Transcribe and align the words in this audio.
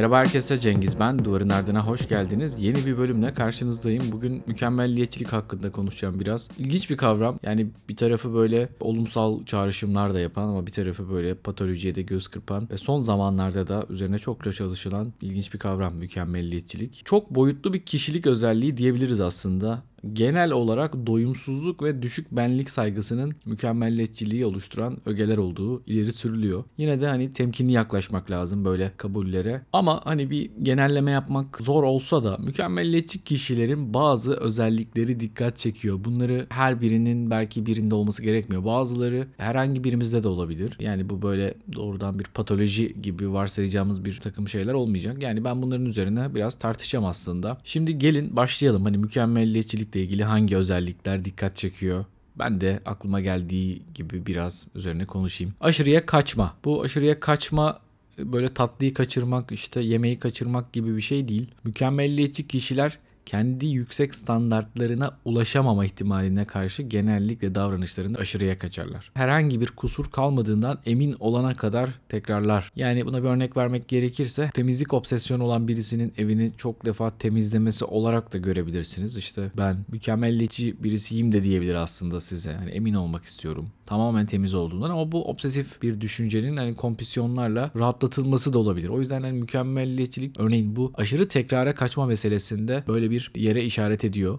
Merhaba 0.00 0.18
herkese 0.18 0.60
Cengiz 0.60 1.00
ben. 1.00 1.24
Duvarın 1.24 1.48
Ardına 1.48 1.86
hoş 1.86 2.08
geldiniz. 2.08 2.56
Yeni 2.58 2.86
bir 2.86 2.98
bölümle 2.98 3.34
karşınızdayım. 3.34 4.02
Bugün 4.12 4.42
mükemmelliyetçilik 4.46 5.32
hakkında 5.32 5.70
konuşacağım 5.70 6.20
biraz. 6.20 6.48
İlginç 6.58 6.90
bir 6.90 6.96
kavram. 6.96 7.38
Yani 7.42 7.66
bir 7.88 7.96
tarafı 7.96 8.34
böyle 8.34 8.68
olumsal 8.80 9.44
çağrışımlar 9.44 10.14
da 10.14 10.20
yapan 10.20 10.48
ama 10.48 10.66
bir 10.66 10.72
tarafı 10.72 11.10
böyle 11.10 11.34
patolojiye 11.34 11.94
de 11.94 12.02
göz 12.02 12.28
kırpan 12.28 12.68
ve 12.70 12.78
son 12.78 13.00
zamanlarda 13.00 13.68
da 13.68 13.86
üzerine 13.88 14.18
çokça 14.18 14.52
çalışılan 14.52 15.12
ilginç 15.20 15.54
bir 15.54 15.58
kavram 15.58 15.94
mükemmelliyetçilik. 15.94 17.02
Çok 17.04 17.34
boyutlu 17.34 17.72
bir 17.72 17.80
kişilik 17.80 18.26
özelliği 18.26 18.76
diyebiliriz 18.76 19.20
aslında 19.20 19.82
genel 20.12 20.52
olarak 20.52 21.06
doyumsuzluk 21.06 21.82
ve 21.82 22.02
düşük 22.02 22.32
benlik 22.32 22.70
saygısının 22.70 23.32
mükemmelliyetçiliği 23.46 24.46
oluşturan 24.46 24.98
ögeler 25.06 25.36
olduğu 25.36 25.82
ileri 25.86 26.12
sürülüyor. 26.12 26.64
Yine 26.78 27.00
de 27.00 27.06
hani 27.06 27.32
temkinli 27.32 27.72
yaklaşmak 27.72 28.30
lazım 28.30 28.64
böyle 28.64 28.92
kabullere. 28.96 29.62
Ama 29.72 30.00
hani 30.04 30.30
bir 30.30 30.50
genelleme 30.62 31.10
yapmak 31.10 31.58
zor 31.60 31.82
olsa 31.82 32.24
da 32.24 32.36
mükemmelliyetçi 32.38 33.24
kişilerin 33.24 33.94
bazı 33.94 34.34
özellikleri 34.34 35.20
dikkat 35.20 35.58
çekiyor. 35.58 36.04
Bunları 36.04 36.46
her 36.48 36.80
birinin 36.80 37.30
belki 37.30 37.66
birinde 37.66 37.94
olması 37.94 38.22
gerekmiyor. 38.22 38.64
Bazıları 38.64 39.26
herhangi 39.36 39.84
birimizde 39.84 40.22
de 40.22 40.28
olabilir. 40.28 40.76
Yani 40.80 41.10
bu 41.10 41.22
böyle 41.22 41.54
doğrudan 41.72 42.18
bir 42.18 42.24
patoloji 42.24 43.02
gibi 43.02 43.32
varsayacağımız 43.32 44.04
bir 44.04 44.20
takım 44.20 44.48
şeyler 44.48 44.72
olmayacak. 44.72 45.22
Yani 45.22 45.44
ben 45.44 45.62
bunların 45.62 45.86
üzerine 45.86 46.34
biraz 46.34 46.54
tartışacağım 46.54 47.04
aslında. 47.04 47.58
Şimdi 47.64 47.98
gelin 47.98 48.36
başlayalım. 48.36 48.84
Hani 48.84 48.98
mükemmelliyetçilik 48.98 49.89
ile 49.94 50.02
ilgili 50.02 50.24
hangi 50.24 50.56
özellikler 50.56 51.24
dikkat 51.24 51.56
çekiyor? 51.56 52.04
Ben 52.38 52.60
de 52.60 52.80
aklıma 52.86 53.20
geldiği 53.20 53.82
gibi 53.94 54.26
biraz 54.26 54.66
üzerine 54.74 55.04
konuşayım. 55.04 55.54
Aşırıya 55.60 56.06
kaçma. 56.06 56.56
Bu 56.64 56.82
aşırıya 56.82 57.20
kaçma 57.20 57.80
böyle 58.18 58.48
tatlıyı 58.48 58.94
kaçırmak, 58.94 59.52
işte 59.52 59.80
yemeği 59.80 60.18
kaçırmak 60.18 60.72
gibi 60.72 60.96
bir 60.96 61.00
şey 61.00 61.28
değil. 61.28 61.48
Mükemmelliyetçi 61.64 62.48
kişiler 62.48 62.98
kendi 63.30 63.66
yüksek 63.66 64.14
standartlarına 64.14 65.18
ulaşamama 65.24 65.84
ihtimaline 65.84 66.44
karşı 66.44 66.82
genellikle 66.82 67.54
davranışlarında 67.54 68.18
aşırıya 68.18 68.58
kaçarlar. 68.58 69.10
Herhangi 69.14 69.60
bir 69.60 69.66
kusur 69.66 70.10
kalmadığından 70.10 70.78
emin 70.86 71.16
olana 71.20 71.54
kadar 71.54 71.90
tekrarlar. 72.08 72.72
Yani 72.76 73.06
buna 73.06 73.22
bir 73.22 73.28
örnek 73.28 73.56
vermek 73.56 73.88
gerekirse 73.88 74.50
temizlik 74.54 74.94
obsesyonu 74.94 75.44
olan 75.44 75.68
birisinin 75.68 76.12
evini 76.18 76.52
çok 76.56 76.84
defa 76.84 77.10
temizlemesi 77.10 77.84
olarak 77.84 78.32
da 78.32 78.38
görebilirsiniz. 78.38 79.16
İşte 79.16 79.50
ben 79.56 79.76
mükemmelliyetçi 79.88 80.82
birisiyim 80.82 81.32
de 81.32 81.42
diyebilir 81.42 81.74
aslında 81.74 82.20
size. 82.20 82.50
Yani 82.50 82.70
emin 82.70 82.94
olmak 82.94 83.24
istiyorum. 83.24 83.68
Tamamen 83.86 84.26
temiz 84.26 84.54
olduğundan 84.54 84.90
ama 84.90 85.12
bu 85.12 85.24
obsesif 85.24 85.82
bir 85.82 86.00
düşüncenin 86.00 86.56
hani 86.56 86.74
kompisyonlarla 86.74 87.70
rahatlatılması 87.76 88.52
da 88.52 88.58
olabilir. 88.58 88.88
O 88.88 89.00
yüzden 89.00 89.22
hani 89.22 89.38
mükemmelliyetçilik 89.38 90.40
örneğin 90.40 90.76
bu 90.76 90.92
aşırı 90.94 91.28
tekrara 91.28 91.74
kaçma 91.74 92.06
meselesinde 92.06 92.84
böyle 92.88 93.10
bir 93.10 93.19
yere 93.34 93.64
işaret 93.64 94.04
ediyor. 94.04 94.38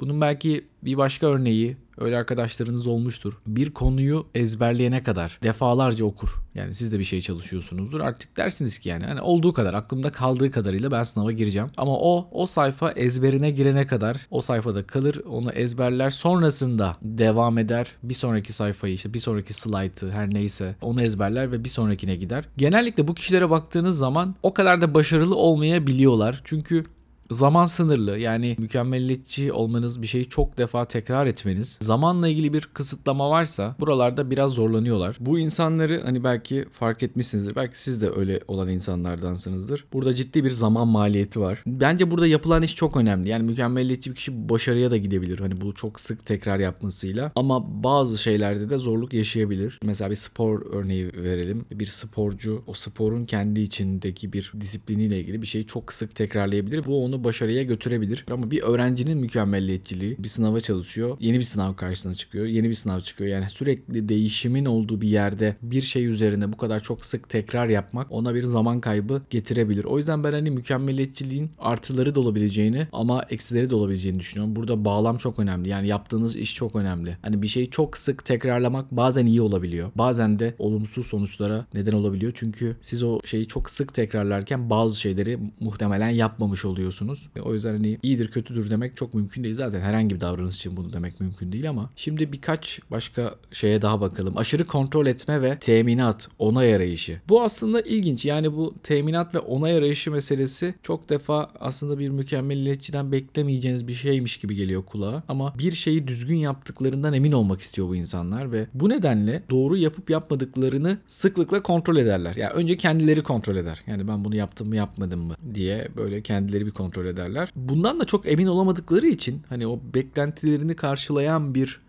Bunun 0.00 0.20
belki 0.20 0.64
bir 0.82 0.96
başka 0.96 1.26
örneği 1.26 1.76
öyle 1.98 2.16
arkadaşlarınız 2.16 2.86
olmuştur. 2.86 3.32
Bir 3.46 3.70
konuyu 3.70 4.26
ezberleyene 4.34 5.02
kadar 5.02 5.38
defalarca 5.42 6.04
okur. 6.04 6.28
Yani 6.54 6.74
siz 6.74 6.92
de 6.92 6.98
bir 6.98 7.04
şey 7.04 7.20
çalışıyorsunuzdur. 7.20 8.00
Artık 8.00 8.36
dersiniz 8.36 8.78
ki 8.78 8.88
yani 8.88 9.04
hani 9.04 9.20
olduğu 9.20 9.52
kadar 9.52 9.74
aklımda 9.74 10.12
kaldığı 10.12 10.50
kadarıyla 10.50 10.90
ben 10.90 11.02
sınava 11.02 11.32
gireceğim. 11.32 11.68
Ama 11.76 11.98
o 11.98 12.28
o 12.32 12.46
sayfa 12.46 12.92
ezberine 12.92 13.50
girene 13.50 13.86
kadar 13.86 14.26
o 14.30 14.40
sayfada 14.40 14.86
kalır. 14.86 15.20
Onu 15.28 15.52
ezberler. 15.52 16.10
Sonrasında 16.10 16.96
devam 17.02 17.58
eder. 17.58 17.86
Bir 18.02 18.14
sonraki 18.14 18.52
sayfayı 18.52 18.94
işte 18.94 19.14
bir 19.14 19.18
sonraki 19.18 19.52
slaytı 19.52 20.10
her 20.10 20.34
neyse 20.34 20.74
onu 20.82 21.02
ezberler 21.02 21.52
ve 21.52 21.64
bir 21.64 21.68
sonrakine 21.68 22.16
gider. 22.16 22.44
Genellikle 22.56 23.08
bu 23.08 23.14
kişilere 23.14 23.50
baktığınız 23.50 23.98
zaman 23.98 24.34
o 24.42 24.54
kadar 24.54 24.80
da 24.80 24.94
başarılı 24.94 25.36
olmayabiliyorlar. 25.36 26.40
Çünkü 26.44 26.84
Zaman 27.30 27.66
sınırlı 27.66 28.18
yani 28.18 28.56
mükemmelliyetçi 28.58 29.52
olmanız 29.52 30.02
bir 30.02 30.06
şeyi 30.06 30.28
çok 30.28 30.58
defa 30.58 30.84
tekrar 30.84 31.26
etmeniz 31.26 31.78
zamanla 31.82 32.28
ilgili 32.28 32.52
bir 32.52 32.60
kısıtlama 32.74 33.30
varsa 33.30 33.76
buralarda 33.80 34.30
biraz 34.30 34.52
zorlanıyorlar. 34.52 35.16
Bu 35.20 35.38
insanları 35.38 36.02
hani 36.04 36.24
belki 36.24 36.64
fark 36.72 37.02
etmişsinizdir. 37.02 37.56
Belki 37.56 37.82
siz 37.82 38.02
de 38.02 38.10
öyle 38.16 38.40
olan 38.48 38.68
insanlardansınızdır. 38.68 39.84
Burada 39.92 40.14
ciddi 40.14 40.44
bir 40.44 40.50
zaman 40.50 40.88
maliyeti 40.88 41.40
var. 41.40 41.62
Bence 41.66 42.10
burada 42.10 42.26
yapılan 42.26 42.62
iş 42.62 42.74
çok 42.74 42.96
önemli. 42.96 43.28
Yani 43.28 43.42
mükemmelliyetçi 43.42 44.10
bir 44.10 44.16
kişi 44.16 44.48
başarıya 44.48 44.90
da 44.90 44.96
gidebilir. 44.96 45.38
Hani 45.38 45.60
bu 45.60 45.74
çok 45.74 46.00
sık 46.00 46.26
tekrar 46.26 46.58
yapmasıyla. 46.58 47.32
Ama 47.36 47.84
bazı 47.84 48.18
şeylerde 48.18 48.70
de 48.70 48.78
zorluk 48.78 49.12
yaşayabilir. 49.12 49.78
Mesela 49.84 50.10
bir 50.10 50.16
spor 50.16 50.66
örneği 50.72 51.12
verelim. 51.14 51.64
Bir 51.70 51.86
sporcu 51.86 52.62
o 52.66 52.72
sporun 52.72 53.24
kendi 53.24 53.60
içindeki 53.60 54.32
bir 54.32 54.52
disipliniyle 54.60 55.20
ilgili 55.20 55.42
bir 55.42 55.46
şeyi 55.46 55.66
çok 55.66 55.92
sık 55.92 56.14
tekrarlayabilir. 56.14 56.84
Bu 56.86 57.04
onu 57.04 57.19
başarıya 57.24 57.62
götürebilir. 57.62 58.24
Ama 58.30 58.50
bir 58.50 58.62
öğrencinin 58.62 59.18
mükemmelliyetçiliği 59.18 60.16
bir 60.18 60.28
sınava 60.28 60.60
çalışıyor. 60.60 61.16
Yeni 61.20 61.38
bir 61.38 61.42
sınav 61.42 61.74
karşısına 61.74 62.14
çıkıyor. 62.14 62.46
Yeni 62.46 62.68
bir 62.68 62.74
sınav 62.74 63.00
çıkıyor. 63.00 63.30
Yani 63.30 63.50
sürekli 63.50 64.08
değişimin 64.08 64.64
olduğu 64.64 65.00
bir 65.00 65.08
yerde 65.08 65.56
bir 65.62 65.80
şey 65.80 66.06
üzerine 66.06 66.52
bu 66.52 66.56
kadar 66.56 66.80
çok 66.80 67.04
sık 67.04 67.28
tekrar 67.28 67.68
yapmak 67.68 68.12
ona 68.12 68.34
bir 68.34 68.42
zaman 68.42 68.80
kaybı 68.80 69.22
getirebilir. 69.30 69.84
O 69.84 69.96
yüzden 69.96 70.24
ben 70.24 70.32
hani 70.32 70.50
mükemmelliyetçiliğin 70.50 71.50
artıları 71.58 72.14
da 72.14 72.20
olabileceğini 72.20 72.86
ama 72.92 73.22
eksileri 73.30 73.70
de 73.70 73.74
olabileceğini 73.74 74.20
düşünüyorum. 74.20 74.56
Burada 74.56 74.84
bağlam 74.84 75.16
çok 75.16 75.38
önemli. 75.38 75.68
Yani 75.68 75.88
yaptığınız 75.88 76.36
iş 76.36 76.54
çok 76.54 76.76
önemli. 76.76 77.16
Hani 77.22 77.42
bir 77.42 77.48
şeyi 77.48 77.70
çok 77.70 77.96
sık 77.96 78.24
tekrarlamak 78.24 78.90
bazen 78.90 79.26
iyi 79.26 79.42
olabiliyor. 79.42 79.90
Bazen 79.94 80.38
de 80.38 80.54
olumsuz 80.58 81.06
sonuçlara 81.06 81.66
neden 81.74 81.92
olabiliyor. 81.92 82.32
Çünkü 82.34 82.76
siz 82.82 83.02
o 83.02 83.20
şeyi 83.24 83.46
çok 83.46 83.70
sık 83.70 83.94
tekrarlarken 83.94 84.70
bazı 84.70 85.00
şeyleri 85.00 85.38
muhtemelen 85.60 86.10
yapmamış 86.10 86.64
oluyorsunuz 86.64 87.09
yapıyorsunuz. 87.10 87.30
O 87.44 87.54
yüzden 87.54 87.72
hani 87.72 87.98
iyidir 88.02 88.30
kötüdür 88.30 88.70
demek 88.70 88.96
çok 88.96 89.14
mümkün 89.14 89.44
değil. 89.44 89.54
Zaten 89.54 89.80
herhangi 89.80 90.14
bir 90.14 90.20
davranış 90.20 90.56
için 90.56 90.76
bunu 90.76 90.92
demek 90.92 91.20
mümkün 91.20 91.52
değil 91.52 91.68
ama 91.68 91.90
şimdi 91.96 92.32
birkaç 92.32 92.80
başka 92.90 93.34
şeye 93.52 93.82
daha 93.82 94.00
bakalım. 94.00 94.36
Aşırı 94.36 94.66
kontrol 94.66 95.06
etme 95.06 95.42
ve 95.42 95.58
teminat, 95.58 96.28
onay 96.38 96.74
arayışı. 96.74 97.20
Bu 97.28 97.42
aslında 97.42 97.80
ilginç. 97.80 98.24
Yani 98.24 98.52
bu 98.52 98.74
teminat 98.82 99.34
ve 99.34 99.38
onay 99.38 99.76
arayışı 99.76 100.10
meselesi 100.10 100.74
çok 100.82 101.08
defa 101.08 101.50
aslında 101.60 101.98
bir 101.98 102.08
mükemmelliyetçiden 102.08 103.12
beklemeyeceğiniz 103.12 103.88
bir 103.88 103.94
şeymiş 103.94 104.36
gibi 104.36 104.54
geliyor 104.54 104.84
kulağa. 104.84 105.22
Ama 105.28 105.54
bir 105.58 105.72
şeyi 105.72 106.08
düzgün 106.08 106.36
yaptıklarından 106.36 107.12
emin 107.12 107.32
olmak 107.32 107.60
istiyor 107.60 107.88
bu 107.88 107.96
insanlar 107.96 108.52
ve 108.52 108.66
bu 108.74 108.88
nedenle 108.88 109.42
doğru 109.50 109.76
yapıp 109.76 110.10
yapmadıklarını 110.10 110.98
sıklıkla 111.06 111.62
kontrol 111.62 111.96
ederler. 111.96 112.34
Yani 112.36 112.52
önce 112.52 112.76
kendileri 112.76 113.22
kontrol 113.22 113.56
eder. 113.56 113.82
Yani 113.86 114.08
ben 114.08 114.24
bunu 114.24 114.36
yaptım 114.36 114.68
mı 114.68 114.76
yapmadım 114.76 115.20
mı 115.20 115.34
diye 115.54 115.88
böyle 115.96 116.22
kendileri 116.22 116.66
bir 116.66 116.70
kontrol 116.70 116.99
kontrol 117.00 117.06
ederler. 117.06 117.52
Bundan 117.56 118.00
da 118.00 118.04
çok 118.04 118.26
emin 118.26 118.46
olamadıkları 118.46 119.06
için 119.06 119.42
hani 119.48 119.66
o 119.66 119.80
beklentilerini 119.94 120.76
karşılayan 120.76 121.54
bir 121.54 121.80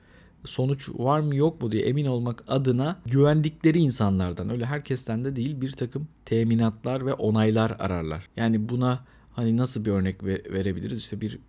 sonuç 0.45 0.89
var 0.93 1.19
mı 1.19 1.35
yok 1.35 1.61
mu 1.61 1.71
diye 1.71 1.85
emin 1.85 2.05
olmak 2.05 2.43
adına 2.47 2.99
güvendikleri 3.05 3.79
insanlardan 3.79 4.49
öyle 4.49 4.65
herkesten 4.65 5.25
de 5.25 5.35
değil 5.35 5.61
bir 5.61 5.71
takım 5.71 6.07
teminatlar 6.25 7.05
ve 7.05 7.13
onaylar 7.13 7.75
ararlar. 7.79 8.27
Yani 8.37 8.69
buna 8.69 8.99
hani 9.33 9.57
nasıl 9.57 9.85
bir 9.85 9.91
örnek 9.91 10.23
verebiliriz? 10.23 10.99
İşte 10.99 11.21
bir 11.21 11.39